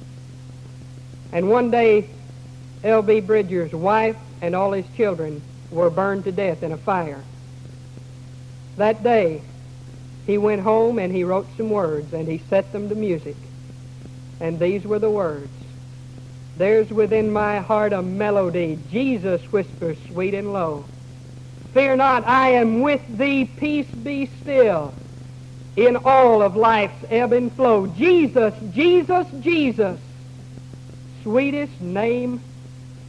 And 1.31 1.49
one 1.49 1.71
day, 1.71 2.09
L.B. 2.83 3.21
Bridgers' 3.21 3.73
wife 3.73 4.17
and 4.41 4.55
all 4.55 4.71
his 4.71 4.85
children 4.95 5.41
were 5.69 5.89
burned 5.89 6.25
to 6.25 6.31
death 6.31 6.63
in 6.63 6.71
a 6.71 6.77
fire. 6.77 7.23
That 8.77 9.03
day, 9.03 9.41
he 10.25 10.37
went 10.37 10.61
home 10.61 10.99
and 10.99 11.13
he 11.13 11.23
wrote 11.23 11.47
some 11.57 11.69
words 11.69 12.13
and 12.13 12.27
he 12.27 12.41
set 12.49 12.71
them 12.71 12.89
to 12.89 12.95
music. 12.95 13.37
And 14.39 14.59
these 14.59 14.83
were 14.85 14.99
the 14.99 15.09
words. 15.09 15.51
There's 16.57 16.89
within 16.89 17.31
my 17.31 17.59
heart 17.59 17.93
a 17.93 18.01
melody. 18.01 18.79
Jesus 18.89 19.41
whispers 19.51 19.97
sweet 20.07 20.33
and 20.33 20.51
low. 20.51 20.85
Fear 21.73 21.95
not, 21.97 22.27
I 22.27 22.49
am 22.49 22.81
with 22.81 23.01
thee. 23.07 23.45
Peace 23.45 23.87
be 24.03 24.25
still 24.41 24.93
in 25.75 25.95
all 25.95 26.41
of 26.41 26.55
life's 26.55 27.05
ebb 27.09 27.31
and 27.31 27.51
flow. 27.53 27.87
Jesus, 27.87 28.53
Jesus, 28.71 29.25
Jesus, 29.39 29.99
sweetest 31.23 31.79
name 31.81 32.41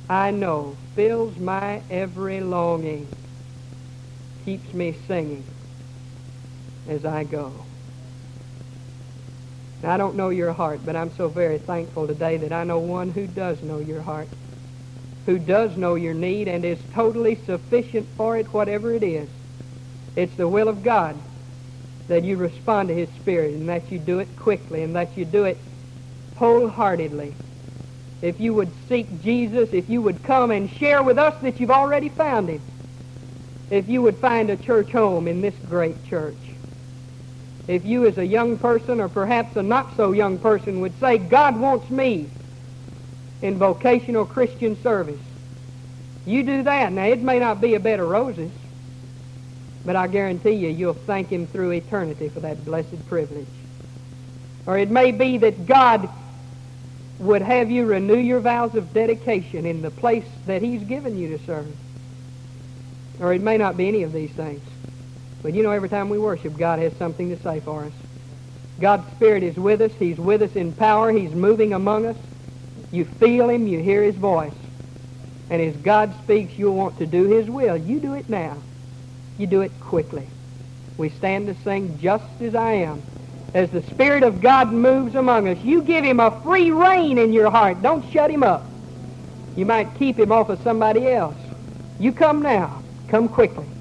I 0.08 0.30
know, 0.30 0.76
fills 0.94 1.36
my 1.38 1.82
every 1.88 2.40
longing, 2.40 3.08
keeps 4.44 4.74
me 4.74 4.94
singing 5.06 5.44
as 6.88 7.04
I 7.04 7.24
go. 7.24 7.52
Now, 9.82 9.94
I 9.94 9.96
don't 9.96 10.16
know 10.16 10.28
your 10.28 10.52
heart, 10.52 10.80
but 10.84 10.96
I'm 10.96 11.14
so 11.16 11.28
very 11.28 11.58
thankful 11.58 12.06
today 12.06 12.36
that 12.36 12.52
I 12.52 12.64
know 12.64 12.78
one 12.78 13.10
who 13.10 13.26
does 13.26 13.62
know 13.62 13.78
your 13.78 14.02
heart, 14.02 14.28
who 15.26 15.38
does 15.38 15.76
know 15.76 15.94
your 15.94 16.14
need 16.14 16.46
and 16.48 16.64
is 16.64 16.78
totally 16.92 17.36
sufficient 17.46 18.06
for 18.16 18.36
it, 18.36 18.52
whatever 18.52 18.92
it 18.94 19.02
is. 19.02 19.28
It's 20.14 20.34
the 20.36 20.46
will 20.46 20.68
of 20.68 20.82
God 20.82 21.18
that 22.08 22.22
you 22.22 22.36
respond 22.36 22.88
to 22.88 22.94
His 22.94 23.08
Spirit 23.20 23.54
and 23.54 23.68
that 23.68 23.90
you 23.90 23.98
do 23.98 24.18
it 24.18 24.28
quickly 24.36 24.82
and 24.82 24.94
that 24.94 25.16
you 25.16 25.24
do 25.24 25.44
it 25.44 25.56
wholeheartedly. 26.36 27.34
If 28.22 28.40
you 28.40 28.54
would 28.54 28.70
seek 28.88 29.20
Jesus, 29.20 29.70
if 29.72 29.90
you 29.90 30.00
would 30.00 30.22
come 30.22 30.52
and 30.52 30.70
share 30.70 31.02
with 31.02 31.18
us 31.18 31.34
that 31.42 31.58
you've 31.58 31.72
already 31.72 32.08
found 32.08 32.48
Him, 32.48 32.62
if 33.68 33.88
you 33.88 34.00
would 34.02 34.16
find 34.18 34.48
a 34.48 34.56
church 34.56 34.92
home 34.92 35.26
in 35.26 35.40
this 35.40 35.54
great 35.68 36.04
church, 36.04 36.36
if 37.66 37.84
you 37.84 38.06
as 38.06 38.18
a 38.18 38.26
young 38.26 38.58
person 38.58 39.00
or 39.00 39.08
perhaps 39.08 39.56
a 39.56 39.62
not 39.62 39.96
so 39.96 40.12
young 40.12 40.38
person 40.38 40.80
would 40.80 40.98
say, 41.00 41.18
God 41.18 41.58
wants 41.58 41.90
me 41.90 42.30
in 43.40 43.58
vocational 43.58 44.24
Christian 44.24 44.80
service, 44.82 45.20
you 46.24 46.44
do 46.44 46.62
that. 46.62 46.92
Now, 46.92 47.06
it 47.06 47.20
may 47.20 47.40
not 47.40 47.60
be 47.60 47.74
a 47.74 47.80
bed 47.80 47.98
of 47.98 48.08
roses, 48.08 48.52
but 49.84 49.96
I 49.96 50.06
guarantee 50.06 50.52
you, 50.52 50.68
you'll 50.68 50.94
thank 50.94 51.28
Him 51.28 51.48
through 51.48 51.72
eternity 51.72 52.28
for 52.28 52.38
that 52.40 52.64
blessed 52.64 53.04
privilege. 53.08 53.48
Or 54.64 54.78
it 54.78 54.90
may 54.90 55.10
be 55.10 55.38
that 55.38 55.66
God 55.66 56.08
would 57.18 57.42
have 57.42 57.70
you 57.70 57.86
renew 57.86 58.18
your 58.18 58.40
vows 58.40 58.74
of 58.74 58.92
dedication 58.92 59.66
in 59.66 59.82
the 59.82 59.90
place 59.90 60.26
that 60.46 60.62
He's 60.62 60.82
given 60.82 61.18
you 61.18 61.36
to 61.36 61.44
serve. 61.44 61.74
Or 63.20 63.32
it 63.32 63.40
may 63.40 63.56
not 63.56 63.76
be 63.76 63.88
any 63.88 64.02
of 64.02 64.12
these 64.12 64.32
things. 64.32 64.62
But 65.42 65.54
you 65.54 65.62
know, 65.62 65.70
every 65.70 65.88
time 65.88 66.08
we 66.08 66.18
worship, 66.18 66.56
God 66.56 66.78
has 66.78 66.92
something 66.96 67.34
to 67.34 67.42
say 67.42 67.60
for 67.60 67.84
us. 67.84 67.92
God's 68.80 69.10
Spirit 69.12 69.42
is 69.42 69.56
with 69.56 69.80
us. 69.80 69.92
He's 69.98 70.18
with 70.18 70.42
us 70.42 70.56
in 70.56 70.72
power. 70.72 71.12
He's 71.12 71.32
moving 71.32 71.72
among 71.72 72.06
us. 72.06 72.16
You 72.90 73.04
feel 73.04 73.48
Him. 73.48 73.66
You 73.66 73.80
hear 73.80 74.02
His 74.02 74.16
voice. 74.16 74.54
And 75.50 75.60
as 75.60 75.76
God 75.76 76.14
speaks, 76.22 76.58
you'll 76.58 76.74
want 76.74 76.98
to 76.98 77.06
do 77.06 77.24
His 77.24 77.48
will. 77.48 77.76
You 77.76 78.00
do 78.00 78.14
it 78.14 78.28
now. 78.28 78.56
You 79.38 79.46
do 79.46 79.60
it 79.60 79.72
quickly. 79.80 80.28
We 80.96 81.10
stand 81.10 81.46
to 81.48 81.62
sing 81.62 81.98
just 82.00 82.40
as 82.40 82.54
I 82.54 82.72
am. 82.72 83.02
As 83.54 83.70
the 83.70 83.82
Spirit 83.82 84.24
of 84.24 84.40
God 84.40 84.72
moves 84.72 85.14
among 85.14 85.48
us, 85.48 85.58
you 85.62 85.84
give 85.84 86.04
Him 86.04 86.20
a 86.20 86.40
free 86.42 86.70
rein 86.70 87.18
in 87.18 87.32
your 87.32 87.50
heart. 87.50 87.82
Don't 87.82 88.04
shut 88.12 88.30
Him 88.30 88.42
up. 88.44 88.80
You 89.56 89.66
might 89.66 89.94
keep 89.94 90.18
Him 90.18 90.32
off 90.32 90.50
of 90.50 90.60
somebody 90.62 91.08
else. 91.12 91.38
You 91.98 92.12
come 92.12 92.42
now. 92.42 92.84
Come 93.08 93.28
quickly. 93.28 93.71